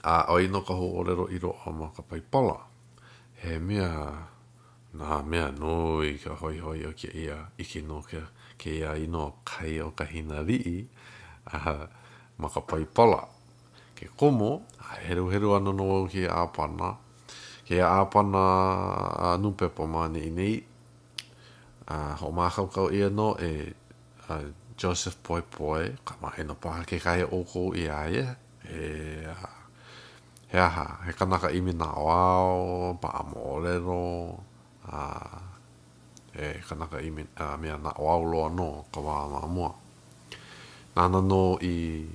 A 0.04 0.28
oi 0.34 0.48
no 0.48 0.62
ka 0.62 0.74
hō 0.74 0.94
orero 1.02 1.28
i 1.30 1.38
ro 1.40 1.50
o 1.66 1.92
ka 1.96 2.04
paipala. 2.04 2.62
He 3.42 3.58
mea, 3.60 4.26
Nā 4.96 5.18
mea 5.28 5.50
nui 5.52 6.14
ka 6.24 6.36
hoi 6.40 6.58
hoi 6.64 6.86
o 6.88 6.92
ke 6.96 7.10
ia 7.20 7.36
iki 7.60 7.82
no 7.84 7.98
ke, 8.08 8.22
ke 8.58 8.72
ia 8.78 8.94
ino 9.04 9.26
kai 9.50 9.74
o 9.84 9.90
ka 9.98 10.06
hina 10.08 10.40
rii 10.48 10.88
uh, 11.52 11.84
ma 12.40 12.48
ka 12.54 12.62
pai 12.64 12.86
pala. 12.88 13.26
Ke 14.00 14.08
komo, 14.20 14.64
a 14.80 14.96
heru 15.04 15.26
heru 15.34 15.52
ano 15.58 15.74
no 15.76 15.84
o 15.98 15.98
ke 16.08 16.24
āpana, 16.32 16.94
ke 17.68 17.82
āpana 17.84 18.44
a 19.30 19.34
nupepo 19.42 19.84
mani 19.86 20.24
i 20.30 20.32
nei, 20.32 20.56
a 21.92 21.96
uh, 21.96 22.16
ho 22.24 22.32
mākau 22.32 22.72
kau 22.72 22.88
ia 22.90 23.10
no 23.12 23.34
e 23.36 23.52
uh, 24.32 24.48
Joseph 24.80 25.20
Poi 25.20 25.42
Poi, 25.44 25.92
ka 26.08 26.16
mahe 26.24 26.48
no 26.48 26.56
paha 26.56 26.88
ke 26.88 27.00
kai 27.04 27.20
o 27.28 27.44
ko 27.44 27.68
i 27.76 27.90
aia, 27.92 28.38
e 28.64 28.80
uh, 29.28 30.50
he 30.56 30.60
aha, 30.72 30.88
he 31.04 31.12
kanaka 31.20 31.52
imi 31.52 31.76
nā 31.76 31.92
wāo, 32.00 32.96
pa 33.04 33.12
amorero, 33.20 34.02
Ah, 34.88 35.42
e 36.38 36.62
kanaka 36.68 36.98
i 37.02 37.10
a, 37.42 37.58
mea 37.58 37.76
na 37.84 37.92
o 38.02 38.06
auloa 38.16 38.48
no 38.58 38.70
ka 38.94 39.00
wā 39.00 39.48
mua. 39.50 39.72
Nāna 40.96 41.22
no 41.26 41.58
i, 41.66 42.06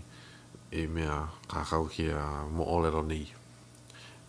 i 0.78 0.82
mea 0.86 1.16
kākau 1.50 1.88
ki 1.90 2.04
a 2.14 2.26
mo 2.54 2.64
olero 2.74 3.02
ni. 3.02 3.24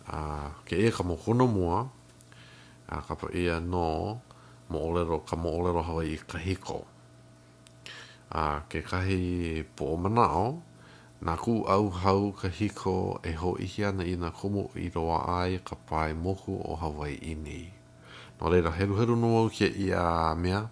A, 0.08 0.50
ke 0.66 0.74
e 0.76 0.90
ka 0.90 1.04
mo 1.06 1.14
kono 1.16 1.46
mua, 1.46 1.84
a, 2.88 2.96
ka 3.06 3.14
pa 3.20 3.28
ia 3.32 3.60
no 3.60 3.86
mo 4.70 4.78
olero, 4.88 5.20
ka 5.28 5.36
mo 5.36 5.50
olero 5.58 5.82
hawa 5.86 6.02
i 6.04 6.16
kahiko. 6.18 6.78
A, 8.34 8.66
ke 8.68 8.82
kahi 8.82 9.62
po 9.76 9.94
manao, 9.96 10.60
Nā 11.22 11.36
ku 11.38 11.52
au 11.70 11.84
hau 12.02 12.22
ka 12.34 12.48
hiko 12.50 12.94
e 13.22 13.30
ho 13.38 13.52
ihi 13.66 13.84
ana 13.86 14.02
i 14.10 14.16
nā 14.18 14.32
kumu 14.38 14.64
i 14.84 14.88
roa 14.96 15.20
ai 15.38 15.60
ka 15.68 15.76
pai 15.88 16.08
moku 16.22 16.56
o 16.58 16.74
Hawaii 16.80 17.14
i 17.30 17.34
nei. 17.44 17.68
No 18.42 18.48
reira, 18.50 18.72
heru 18.72 18.96
heru 18.98 19.14
no 19.14 19.28
au 19.38 19.48
ke 19.50 19.68
i 19.84 19.92
a 19.94 20.34
mea, 20.34 20.64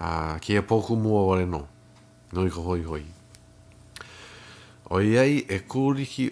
a, 0.00 0.38
ke 0.40 0.54
a 0.56 0.62
pōku 0.64 0.94
mua 0.96 1.26
ware 1.26 1.44
no, 1.44 1.66
no 2.32 2.44
i 2.48 2.52
ko 2.52 2.62
hoi 2.64 2.82
hoi. 2.86 3.02
O 4.96 5.00
iei 5.04 5.42
e 5.44 5.58
kūriki, 5.68 6.28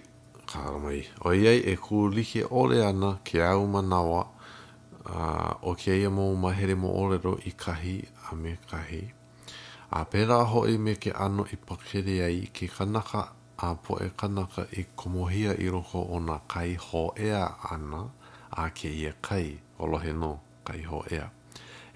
kāramai, 0.48 1.02
o 1.28 1.34
iei 1.36 1.60
e 1.60 1.74
kūriki 1.76 2.46
ore 2.48 2.80
ana 2.86 3.10
ke 3.28 3.42
au 3.44 3.66
manawa, 3.68 4.22
a, 5.04 5.26
o 5.60 5.74
ke 5.76 5.98
ia 6.00 6.08
mō 6.08 6.24
mahere 6.46 6.72
mō 6.72 6.88
orero 7.04 7.34
i 7.44 7.52
kahi 7.52 7.98
a 8.32 8.40
me 8.40 8.56
kahi. 8.72 9.02
A 9.92 10.06
pērā 10.08 10.40
hoi 10.54 10.78
me 10.78 10.96
ke 10.96 11.12
ano 11.12 11.44
i 11.52 11.60
pakere 11.68 12.16
ai 12.30 12.46
ke 12.48 12.70
kanaka 12.78 13.26
a 13.60 13.74
po 13.76 14.00
e 14.00 14.08
kanaka 14.16 14.64
i 14.72 14.88
komohia 14.96 15.52
i 15.60 15.68
roko 15.68 16.00
o 16.00 16.16
nā 16.18 16.40
kai 16.48 16.78
ho 16.80 17.10
ana 17.14 18.06
a 18.56 18.70
ke 18.70 18.88
ia 19.02 19.12
kai 19.20 19.60
o 19.78 19.84
lohe 19.86 20.16
nō. 20.16 20.16
No 20.36 20.40
kai 20.66 20.82
ho 20.90 20.98
ea. 21.14 21.28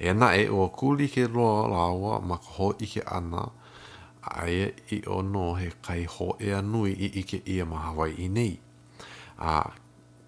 E 0.09 0.11
na 0.21 0.29
e 0.43 0.45
o 0.59 0.63
kuli 0.79 1.07
ke 1.15 1.25
loa 1.35 1.67
lawa 1.75 2.13
ma 2.29 2.37
ho 2.55 2.69
ike 2.85 3.03
ana 3.17 3.43
aia 4.43 4.69
i 4.95 4.99
o 5.17 5.19
no 5.33 5.43
he 5.61 5.69
kai 5.87 6.05
ho 6.15 6.27
ea 6.47 6.61
nui 6.73 6.93
i 7.07 7.09
ike 7.21 7.39
ia 7.55 7.65
ma 7.71 7.79
Hawaii 7.87 8.15
i 8.25 8.29
nei. 8.37 8.55
A 9.51 9.53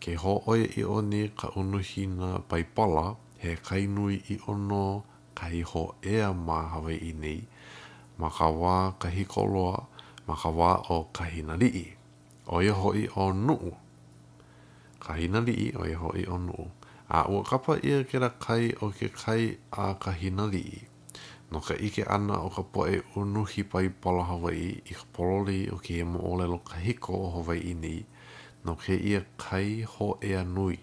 ke 0.03 0.15
ho 0.23 0.33
oia 0.53 0.67
i 0.83 0.83
o 0.97 0.99
ni 1.11 1.21
ka 1.41 1.49
unuhina 1.61 2.31
pai 2.51 2.65
pala 2.77 3.07
he 3.43 3.51
kai 3.69 3.85
nui 3.95 4.15
i 4.35 4.37
o 4.51 4.57
no 4.69 4.83
kai 5.39 5.61
ho 5.71 5.85
ea 6.15 6.29
ma 6.47 6.59
Hawaii 6.75 7.01
i 7.11 7.13
nei 7.23 7.41
ma 8.19 8.29
ka 8.37 8.47
wā 8.63 8.75
kahi 9.03 9.25
koloa 9.35 9.77
ma 10.27 10.35
ka 10.43 10.49
wā 10.59 10.71
o 10.95 10.97
kahi 11.17 11.41
na 11.49 11.55
lii. 11.63 11.87
Oia 12.53 12.73
hoi 12.77 13.07
o 13.23 13.31
nuu. 13.33 13.71
Kahi 15.05 15.27
na 15.33 15.39
lii 15.47 15.67
oia 15.83 15.99
hoi 16.05 16.25
o 16.35 16.37
nuu 16.47 16.67
a 17.19 17.25
ua 17.29 17.43
kapa 17.45 17.79
ia 17.83 18.05
ke 18.05 18.19
ra 18.23 18.29
kai 18.29 18.73
o 18.81 18.89
ke 18.91 19.09
kai 19.15 19.57
a 19.73 19.95
kahinari 19.95 20.63
i. 20.63 20.79
No 21.53 21.61
ka 21.61 21.75
ike 21.75 22.05
ana 22.09 22.41
o 22.43 22.49
ka 22.49 22.63
poe 22.63 23.01
unuhi 23.17 23.63
pai 23.69 23.89
pala 23.89 24.25
Hawaii 24.25 24.81
i 24.87 24.95
ka 24.95 25.05
pololi 25.13 25.69
o 25.73 25.77
ke 25.77 25.95
ia 26.01 26.05
moolelo 26.05 26.59
ka 26.65 26.77
hiko 26.81 27.13
o 27.13 27.31
Hawaii 27.37 27.75
ni, 27.75 28.05
no 28.65 28.75
ke 28.75 28.97
ia 28.97 29.25
kai 29.37 29.83
ho 29.97 30.17
ea 30.23 30.45
nui 30.45 30.79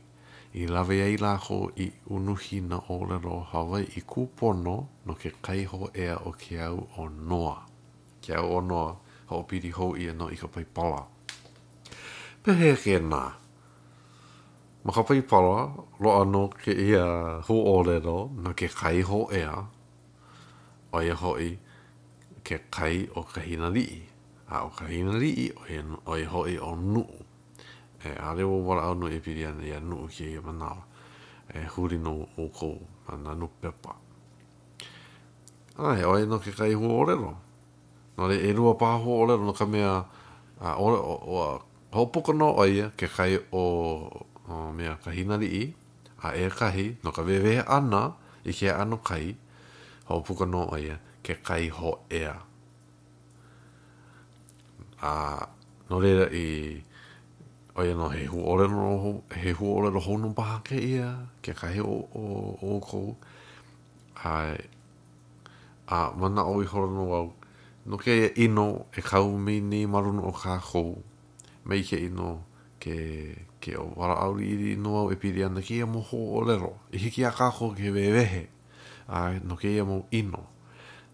i 0.54 0.66
lawe 0.68 0.94
ei 0.96 1.18
lako 1.18 1.72
i 1.78 1.90
unuhi 2.10 2.62
na 2.68 2.78
olero 2.94 3.40
Hawaii 3.52 3.88
i 3.98 4.02
kūpono 4.02 4.76
no 5.06 5.14
ke 5.18 5.32
kai 5.42 5.64
ho 5.74 5.90
ea 5.96 6.18
o 6.22 6.32
ke 6.38 6.62
au 6.62 6.86
o 6.98 7.08
noa. 7.10 7.66
Ke 8.22 8.34
au 8.38 8.58
o 8.60 8.62
noa 8.62 8.96
ho 9.30 9.44
piri 9.50 9.72
ho 9.72 9.96
ia 9.98 10.14
no 10.14 10.30
i 10.30 10.36
ka 10.38 10.48
pai 10.48 10.64
pala. 10.66 11.04
Pehe 12.44 12.76
ke 12.78 13.00
nā 13.02 13.39
makapai 14.90 15.22
para 15.22 15.70
lo 16.02 16.10
ano 16.22 16.50
ke 16.50 16.72
ia 16.74 17.06
ho 17.46 17.56
ore 17.78 18.00
no 18.02 18.32
na 18.42 18.54
ke 18.58 18.66
kai 18.74 19.02
ho 19.06 19.30
ea 19.32 19.54
o 20.94 20.98
ia 21.00 21.14
hoi 21.14 21.54
ke 22.44 22.58
kai 22.74 23.06
o 23.14 23.22
kahina 23.22 23.70
rii 23.70 23.98
a 24.50 24.66
o 24.66 24.70
kahina 24.74 25.14
rii 25.20 25.46
o 26.06 26.14
ia 26.18 26.26
hoi 26.28 26.58
o 26.58 26.74
nuu 26.76 27.06
e 28.04 28.10
a 28.18 28.34
reo 28.34 28.66
wala 28.66 28.90
anu 28.90 29.06
e 29.14 29.20
piri 29.22 29.46
ana 29.46 29.62
ia 29.64 29.78
nuu 29.80 30.08
ke 30.10 30.26
ia 30.34 30.42
manawa 30.42 30.82
e 31.54 31.64
huri 31.70 31.98
no 32.02 32.26
o 32.42 32.50
ko 32.50 32.74
mana 33.08 33.36
nu 33.38 33.46
pepa 33.62 33.94
ai 35.86 36.02
o 36.04 36.18
ia 36.18 36.26
no 36.26 36.40
ke 36.42 36.50
kai 36.52 36.74
ho 36.74 36.88
ore 36.98 37.14
no 37.16 37.32
no 38.18 38.22
le 38.28 38.40
e 38.42 38.50
rua 38.58 38.74
paha 38.74 38.98
ho 39.06 39.12
ore 39.22 39.38
no 39.38 39.54
ka 39.54 39.66
mea 39.70 39.94
o 40.82 40.86
a 41.46 41.50
Hopoko 41.90 42.38
no 42.38 42.54
oia 42.62 42.94
ke 42.96 43.08
kai 43.10 43.34
o 43.52 43.66
o 44.50 44.74
mea 44.74 44.98
kahinari 45.04 45.48
i, 45.48 45.64
a 46.26 46.30
e 46.36 46.50
kahi, 46.50 46.98
no 47.04 47.12
ka 47.14 47.22
wewe 47.22 47.62
ana 47.66 48.14
i 48.46 48.52
ke 48.52 48.70
ano 48.74 48.98
kai, 48.98 49.36
ho 50.10 50.22
puka 50.26 50.46
no 50.50 50.66
oia, 50.74 50.98
ke 51.24 51.36
kai 51.44 51.70
ho 51.70 51.94
ea. 52.10 52.34
A 55.02 55.14
no 55.90 56.00
reira 56.02 56.28
i 56.34 56.82
oia 57.78 57.94
no 57.96 58.10
he 58.10 58.26
hu 58.26 58.42
ore 58.42 58.68
no 58.68 58.90
ho, 59.06 59.12
he 59.38 59.52
hu 59.54 59.66
ore 59.70 59.92
no 59.92 60.00
honu 60.02 60.34
paha 60.36 60.60
ke 60.66 60.76
ia, 60.82 61.14
ke 61.44 61.54
kahi 61.54 61.80
o, 61.86 62.08
o, 62.16 62.58
o 62.62 62.80
kou, 62.82 63.16
a, 64.26 64.56
a 65.88 66.00
mana 66.18 66.44
o 66.46 66.58
i 66.62 66.66
hora 66.66 66.88
no 66.90 67.12
au, 67.20 67.28
no 67.86 67.98
ke 68.02 68.34
ino 68.36 68.88
e 68.98 69.02
kau 69.06 69.38
ni 69.46 69.86
marunu 69.86 70.26
o 70.34 70.34
kā 70.34 70.58
kou, 70.62 70.98
mei 71.70 71.84
ke 71.86 71.98
ino 72.10 72.42
ke, 72.82 72.98
ke 73.64 73.76
o 73.78 73.92
wara 73.96 74.16
auri 74.24 74.48
iri 74.56 74.72
noa 74.76 75.12
e 75.14 75.16
piri 75.20 75.44
ana 75.44 75.62
ke 75.62 75.76
ia 75.84 75.86
mo 75.86 76.00
ho 76.02 76.18
o 76.40 76.40
lero. 76.44 76.80
I 76.96 76.98
hiki 76.98 77.24
a 77.24 77.32
kako 77.32 77.76
ke 77.76 77.92
wewehe, 77.94 78.48
a 79.08 79.40
no 79.44 79.56
ke 79.56 79.70
ia 79.76 79.84
ino. 80.12 80.48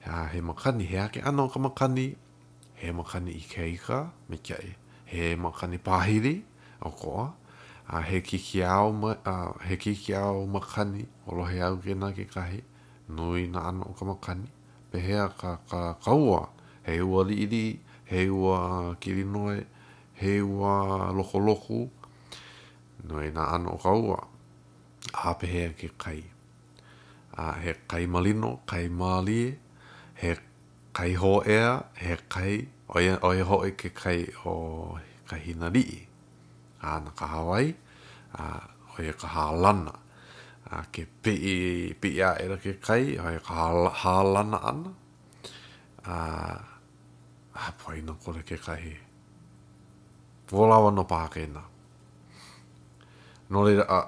Ha, 0.05 0.29
he 0.33 0.39
makani, 0.41 0.85
he 0.85 0.97
ake 0.97 1.21
ana 1.25 1.45
o 1.45 1.49
ka 1.49 1.59
makani, 1.59 2.15
he 2.75 2.89
makani 2.91 3.31
i 3.35 3.39
keika, 3.41 4.11
me 4.29 4.37
kia 4.37 4.57
e. 4.63 4.75
He 5.05 5.35
makani 5.35 5.79
pahiri, 5.79 6.43
o 6.83 6.89
koa, 6.89 7.33
a 7.89 8.01
he 8.01 8.21
kiki 8.21 8.63
ao, 8.63 8.91
ma, 8.91 9.15
a, 9.25 9.53
he 9.67 9.77
kiki 9.77 10.13
ao 10.13 10.45
makani, 10.45 11.05
o 11.27 11.33
lohe 11.35 11.59
au 11.61 11.77
ke 11.77 11.93
na 11.97 12.11
ke 12.11 12.25
kahi, 12.29 12.61
nui 13.09 13.47
na 13.47 13.69
ana 13.69 13.83
o 13.83 13.93
ka 13.97 14.05
makani. 14.05 14.47
Pehea 14.93 15.29
ka, 15.37 15.59
ka 15.69 15.93
kaua, 16.05 16.49
he 16.85 16.99
ua 17.01 17.23
li 17.23 17.43
iri, 17.43 17.79
he 18.05 18.27
ua 18.29 18.95
kirinoe, 19.01 19.65
he 20.15 20.39
ua 20.41 21.11
lokoloku, 21.11 21.77
loko, 21.89 21.89
no 23.09 23.15
e 23.25 23.29
na 23.37 23.43
ano 23.55 23.71
kaua 23.83 24.19
hapehea 25.21 25.69
ke 25.79 25.89
kai 26.03 26.21
a 27.41 27.43
he 27.63 27.71
kai 27.91 28.03
malino 28.13 28.51
kai 28.69 28.85
mali 28.99 29.41
he 30.21 30.31
kai 30.97 31.11
ho 31.21 31.31
ea 31.55 31.67
he 32.05 32.13
kai 32.33 32.53
oia 32.97 33.13
oia 33.29 33.43
ho 33.49 33.57
e 33.69 33.71
ke 33.81 33.89
kai 34.01 34.19
o 34.49 34.53
ka 35.29 35.35
hina 35.45 35.67
rii 35.75 35.97
a 36.89 36.89
na 37.03 37.11
ka 37.19 37.25
hawai 37.33 37.67
a 38.43 38.45
oia 38.97 39.13
ka 39.21 39.27
halana 39.35 39.93
a 40.75 40.75
ke 40.93 41.03
pii 41.21 41.53
pii 42.01 42.17
a 42.27 42.29
era 42.43 42.57
ke 42.65 42.71
kai 42.87 43.03
oia 43.25 43.39
ka 43.47 43.53
halana 44.01 44.59
ana 44.71 44.91
a 46.15 46.17
a 47.63 47.65
poina 47.79 48.13
kore 48.23 48.43
ke 48.51 48.57
kai 48.67 48.85
Wolawa 50.53 50.89
no 50.93 51.03
pākei 51.11 51.47
nāku. 51.55 51.74
no 53.49 53.63
le 53.63 53.79
a 53.81 53.99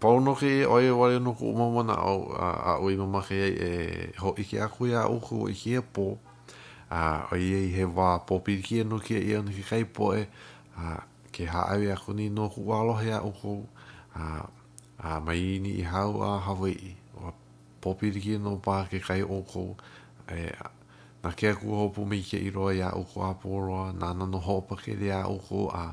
pa 0.00 0.08
no 0.20 0.34
ke 0.34 0.64
o 0.64 0.80
e 0.80 0.88
wale 0.90 1.18
no 1.20 1.34
ko 1.36 1.52
mo 1.52 1.70
mana 1.72 1.94
au 2.00 2.32
a 2.32 2.80
o 2.80 2.88
i 2.88 2.96
mo 2.96 3.06
ma 3.06 3.20
ke 3.20 3.36
e 3.36 4.12
ho 4.18 4.32
i 4.40 4.44
ke 4.48 4.58
a 4.64 4.68
ku 4.72 4.86
ya 4.88 5.04
o 5.08 5.20
ku 5.20 5.44
i 5.52 5.56
e 5.76 5.80
po 5.82 6.16
a 6.88 7.28
o 7.32 7.36
i 7.36 7.52
e 7.52 7.60
he 7.76 7.84
va 7.84 8.16
po 8.24 8.40
pi 8.40 8.60
ki 8.64 8.84
no 8.88 8.96
ki 9.00 9.20
e 9.20 9.36
an 9.36 9.52
ki 9.52 9.60
kai 9.68 9.84
po 9.84 10.12
e 10.16 10.24
a 10.80 11.04
ke 11.32 11.44
ha 11.52 11.68
a 11.68 11.76
ia 11.76 11.96
ku 12.00 12.12
ni 12.16 12.30
no 12.32 12.48
ku 12.48 12.64
wa 12.64 12.80
lo 12.80 12.96
he 12.96 13.12
a 13.12 13.20
o 13.20 13.28
ku 13.32 13.68
a 14.16 14.48
a 15.04 15.20
mai 15.20 15.60
ni 15.60 15.84
i 15.84 15.84
hau 15.84 16.24
a 16.24 16.40
hawaii 16.48 16.96
o 17.20 17.28
po 17.84 17.92
pi 17.92 18.08
ki 18.16 18.40
no 18.40 18.56
pa 18.56 18.88
ke 18.88 19.04
kai 19.04 19.20
o 19.20 19.44
ko 19.44 19.76
e 20.32 20.48
na 21.22 21.28
ke 21.36 21.52
ku 21.60 21.76
ho 21.76 21.84
po 21.92 22.08
mi 22.08 22.24
ke 22.24 22.40
i 22.40 22.48
ro 22.48 22.72
ya 22.72 22.96
o 22.96 23.04
ku 23.04 23.20
a 23.20 23.36
po 23.36 23.60
ro 23.60 23.92
na 23.92 24.16
na 24.16 24.24
no 24.24 24.40
ho 24.40 24.64
pa 24.64 24.80
ke 24.80 24.96
ya 24.96 25.28
o 25.28 25.36
ku 25.36 25.68
a 25.68 25.92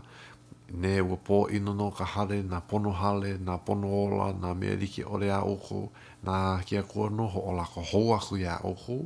ne 0.73 1.01
ua 1.01 1.15
po 1.17 1.45
ino 1.49 1.73
no 1.73 1.91
ka 1.91 2.05
hale, 2.05 2.41
nā 2.49 2.59
pono 2.67 2.91
hale, 2.91 3.35
nā 3.37 3.57
pono 3.61 3.87
ola, 3.87 4.31
nā 4.33 4.53
mea 4.57 4.75
rike 4.79 5.03
ore 5.05 5.29
a 5.31 5.41
oko, 5.45 5.91
nā 6.25 6.63
kia 6.65 6.81
kua 6.83 7.09
noho 7.09 7.39
o 7.45 7.51
lako 7.55 7.81
hou 7.91 8.13
aku 8.15 8.37
ia 8.41 8.57
oko, 8.65 9.05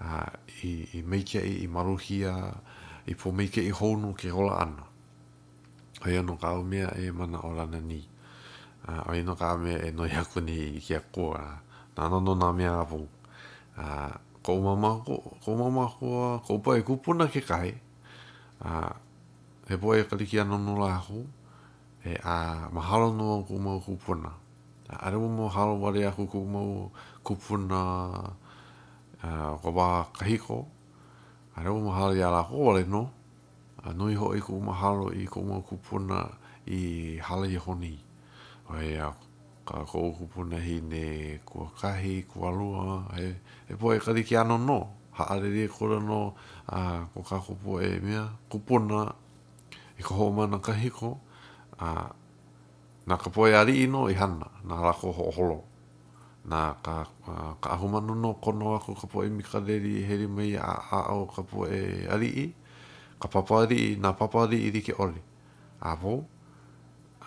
a 0.00 0.22
i, 0.62 0.86
i 0.94 1.02
meikia 1.02 1.40
i, 1.42 1.62
i 1.64 1.68
maruhia, 1.68 2.36
i 3.06 3.14
pō 3.14 3.32
meikia 3.34 3.62
i 3.66 3.70
hounu 3.74 4.14
ke 4.14 4.30
hola 4.30 4.60
ana. 4.62 4.84
Hoi 6.04 6.18
anu 6.18 6.36
ka 6.38 6.54
au 6.54 6.62
me 6.62 6.84
e 6.94 7.10
mana 7.10 7.40
o 7.42 7.52
na 7.54 7.66
ni. 7.80 8.02
a 8.86 9.02
Hoi 9.08 9.22
no 9.24 9.34
ka 9.34 9.56
me 9.56 9.74
e 9.82 9.90
no 9.90 10.04
ya 10.04 10.20
aku 10.22 10.40
ni 10.40 10.78
i 10.78 11.00
na 11.96 12.08
no 12.10 12.20
no 12.20 12.34
na 12.34 12.52
me 12.52 12.64
a 12.66 12.80
apu. 12.82 13.06
a 13.76 14.20
ko 14.42 14.52
umama 14.54 15.02
ko, 15.04 15.34
ko 15.42 15.52
umama 15.54 15.88
ko, 15.90 16.38
ko 16.46 16.54
upa 16.54 16.76
e 16.78 16.82
kupuna 16.82 17.26
ke 17.28 17.40
kai, 17.42 17.74
a 18.60 18.96
he 19.68 19.76
poe 19.76 19.98
ka 20.08 20.14
liki 20.16 20.38
anu 20.40 20.58
nu 20.58 20.72
la 20.78 20.94
hu, 21.06 21.18
e 22.06 22.12
a 22.24 22.36
mahalo 22.74 23.08
nu 23.18 23.24
an 23.34 23.42
kumau 23.48 23.80
kupuna. 23.82 24.30
Are 24.88 25.18
mo 25.18 25.48
halo 25.50 25.74
wale 25.82 26.06
aku 26.06 26.26
kumau 26.30 26.92
kupuna 27.26 28.30
ko 29.62 29.68
wā 29.74 30.06
kahiko, 30.16 30.66
are 31.56 31.70
mo 31.74 31.90
halo 31.90 32.14
i 32.14 32.22
ala 32.22 32.44
ko 32.46 32.54
wale 32.70 32.86
no, 32.86 33.10
nui 33.98 34.14
ho 34.14 34.32
i 34.38 34.40
mahalo 34.40 35.10
i 35.10 35.26
kumau 35.26 35.62
kupuna 35.66 36.30
i 36.70 37.18
hala 37.18 37.46
i 37.46 37.56
honi. 37.58 37.98
O 38.70 38.78
e 38.78 38.94
a 39.02 39.10
ka 39.66 39.82
kou 39.82 40.14
kupuna 40.14 40.60
hi 40.62 40.78
ne 40.80 41.38
kua 41.44 41.66
kahi, 41.80 42.22
kua 42.22 42.50
lua, 42.54 43.02
he, 43.18 43.34
poe 43.74 43.96
e 43.98 43.98
ka 43.98 44.12
liki 44.14 44.36
anu 44.38 44.58
no, 44.62 44.78
ha 45.18 45.24
are 45.34 45.50
rie 45.50 45.66
kura 45.66 45.98
no, 45.98 46.34
a 46.70 47.02
ko 47.12 47.22
ka 47.26 47.38
kupo 47.42 47.82
e 47.82 47.98
mea, 47.98 48.30
kupuna 48.48 49.25
i 49.98 50.02
ka 50.02 50.14
hoa 50.14 50.30
mana 50.32 50.58
kahiko, 50.60 51.14
a, 51.80 51.88
nā 53.08 53.18
ka 53.20 53.30
poe 53.32 53.54
ari 53.56 53.82
ino 53.84 54.04
i 54.12 54.16
hana, 54.16 54.50
nā 54.68 54.80
rako 54.84 55.12
ho 55.18 55.30
holo. 55.38 55.58
Nā 56.50 56.60
ka, 56.84 56.96
a, 57.26 57.36
ka 57.62 57.72
ahumanu 57.74 58.14
no 58.14 58.34
kono 58.42 58.74
ako 58.76 58.94
ka 59.00 59.06
poe 59.10 59.26
mikareri 59.32 59.94
i 60.02 60.06
heri 60.06 60.26
mai 60.28 60.52
a 60.60 60.72
au 61.10 61.26
ka 61.26 61.42
poe 61.42 62.04
ari 62.12 62.28
i, 62.44 62.46
ka 63.20 63.28
papa 63.32 63.62
ari 63.64 63.78
i, 63.82 63.90
nā 63.96 64.12
papa 64.18 64.44
ari 64.46 64.58
i 64.68 64.72
rike 64.74 64.92
ori. 64.98 65.22
A 65.80 65.96
po, 66.00 66.20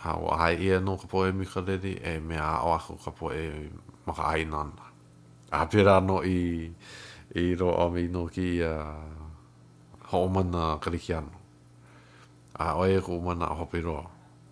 a 0.04 0.16
o 0.20 0.30
ai 0.38 0.56
ia 0.70 0.80
no 0.80 0.96
ka 1.02 1.08
poe 1.12 1.32
mikareri 1.34 1.94
e 2.12 2.20
me 2.22 2.38
a 2.38 2.52
au 2.64 2.72
ako 2.78 2.94
ka 3.06 3.12
poe 3.12 3.50
maka 4.08 4.24
ai 4.30 4.46
nana. 4.46 4.86
A 5.52 5.66
pera 5.70 6.00
no 6.02 6.22
i, 6.24 6.38
i 7.36 7.44
ro 7.60 7.70
a 7.84 7.90
me 7.94 8.04
no 8.08 8.28
ki 8.30 8.50
a 8.64 8.74
uh, 8.86 9.20
ho 10.14 10.20
karikiano 10.80 11.34
a 12.58 12.74
oe 12.76 13.00
ko 13.02 13.20
mana 13.20 13.46
a 13.46 13.54
hopi 13.54 13.82
roa. 13.82 14.06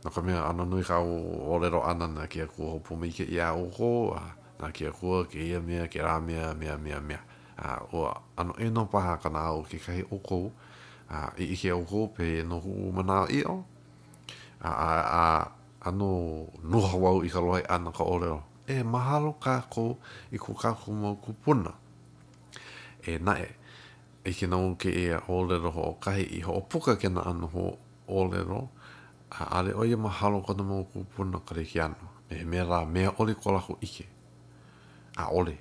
Nā 0.03 0.23
mea 0.23 0.41
ana 0.49 0.65
nui 0.65 0.83
kāu 0.83 1.17
o 1.49 1.57
rero 1.59 1.81
ana 1.83 2.07
nā 2.07 2.27
kia 2.29 2.45
kua 2.47 2.77
hopu 2.77 2.95
mike 2.95 3.25
i 3.25 3.39
a 3.41 3.53
oko, 3.53 4.13
a 4.13 4.35
nā 4.61 4.71
kia 4.73 4.91
kua 4.91 5.25
ke 5.25 5.39
ia 5.39 5.59
mea, 5.59 5.87
ke 5.87 5.99
rā 5.99 6.21
mea, 6.21 6.53
mea, 6.53 6.77
mea, 6.77 6.99
mea. 7.01 7.19
A 7.57 7.81
o 7.91 8.05
ano 8.37 8.53
eno 8.59 8.85
paha 8.85 9.17
ka 9.17 9.29
nā 9.29 9.41
au 9.49 9.63
ke 9.63 9.79
kahi 9.81 10.03
oko, 10.11 10.51
a 11.09 11.31
i 11.39 11.49
ike 11.55 11.71
o 11.73 11.83
ko 11.83 12.07
pe 12.07 12.43
no 12.43 12.59
hu 12.59 12.91
mana 12.93 13.25
i 13.31 13.41
o. 13.43 13.63
A, 14.61 14.69
a, 14.69 15.51
ano 15.89 16.47
nuha 16.63 16.97
wau 16.97 17.21
i 17.23 17.29
ka 17.29 17.39
loai 17.41 17.63
ana 17.67 17.91
ka 17.91 18.03
o 18.05 18.17
rero. 18.19 18.43
E 18.67 18.83
mahalo 18.83 19.33
ka 19.41 19.61
ko 19.69 19.97
i 20.31 20.37
ku 20.37 20.53
kā 20.53 20.75
ku 20.75 20.91
mau 20.93 21.15
ku 21.17 21.33
puna. 21.33 21.73
E 23.07 23.17
nae, 23.17 23.45
i 24.27 24.33
ke 24.35 24.47
nau 24.49 24.75
ke 24.79 24.89
ia 24.91 25.21
o 25.27 25.93
kahi 25.99 26.23
i 26.37 26.41
ho 26.45 26.53
opuka 26.61 26.97
ke 26.99 27.07
na 27.09 27.21
anu 27.23 27.47
ho 27.47 27.65
olero 28.07 28.69
a 29.31 29.57
ale 29.59 29.73
o 29.73 29.97
mahalo 29.97 30.41
kona 30.41 30.63
mō 30.63 30.85
kūpuna 30.93 31.39
kare 31.45 31.63
ki 31.63 31.79
anu. 31.81 31.95
Me 32.29 32.37
he 32.39 32.45
mea 32.45 32.63
rā 32.63 32.87
mea 32.89 33.11
ole 33.19 33.35
kolaku 33.35 33.77
ike. 33.83 34.05
A 35.17 35.27
ole, 35.31 35.57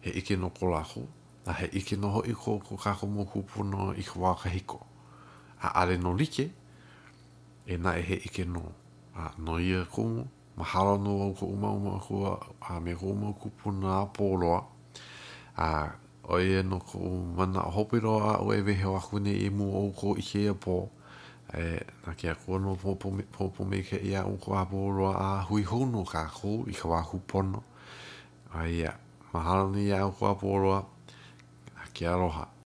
he 0.00 0.10
ike 0.18 0.36
no 0.38 0.50
kolaku, 0.50 1.06
na 1.46 1.52
he 1.52 1.66
ike 1.66 1.96
no 1.98 2.08
ho 2.10 2.22
iko 2.26 2.58
ko 2.64 2.76
kako 2.76 3.06
mō 3.06 3.26
kūpuna 3.32 3.94
i 3.98 4.02
kua 4.02 4.34
ka 4.36 4.48
A 5.62 5.68
ale 5.82 5.98
no 5.98 6.12
like, 6.12 6.50
e 7.66 7.76
na 7.76 7.94
e 7.96 8.02
he 8.02 8.14
ike 8.16 8.44
no. 8.48 8.72
A 9.16 9.32
no 9.38 9.58
ia 9.60 9.84
kumu, 9.84 10.26
mahalo 10.58 10.96
no 10.98 11.22
au 11.22 11.34
ko 11.34 11.46
uma 11.46 11.70
uma 11.72 12.00
kua, 12.00 12.46
a 12.66 12.80
me 12.80 12.94
ko 12.94 13.06
uma 13.06 13.32
kūpuna 13.32 14.02
a 14.02 14.06
pōloa. 14.06 14.64
A 15.58 15.90
o 16.28 16.38
no 16.62 16.80
ko 16.80 16.98
mana 17.36 17.60
hopiroa 17.60 18.38
o 18.40 18.52
e 18.52 18.62
veheo 18.62 18.96
akune 18.96 19.32
i 19.36 19.50
mō 19.50 19.68
au 19.74 19.92
ko 19.92 20.16
ike 20.16 20.44
ia 20.44 20.52
pōloa 20.52 20.88
e 21.56 21.60
eh, 21.62 21.80
na 22.06 22.12
kia 22.14 22.34
kua 22.34 22.58
no 22.58 22.76
po 22.76 23.64
me 23.64 23.82
ke 23.82 23.98
ia 23.98 24.22
o 24.24 24.36
kua 24.36 24.62
pōroa 24.70 25.14
a 25.18 25.40
hui 25.48 25.62
hono 25.66 26.04
ka 26.12 26.22
kō 26.30 26.52
i 26.70 26.74
kua 26.78 27.00
wāhu 27.00 27.20
pono. 27.26 27.62
A 28.54 28.66
ia, 28.68 28.94
mahalani 29.34 29.86
ia 29.90 30.06
o 30.06 30.12
kua 30.12 30.34
pōroa, 30.38 30.80
a 31.82 31.88
kia 31.92 32.12
aroha. 32.14 32.59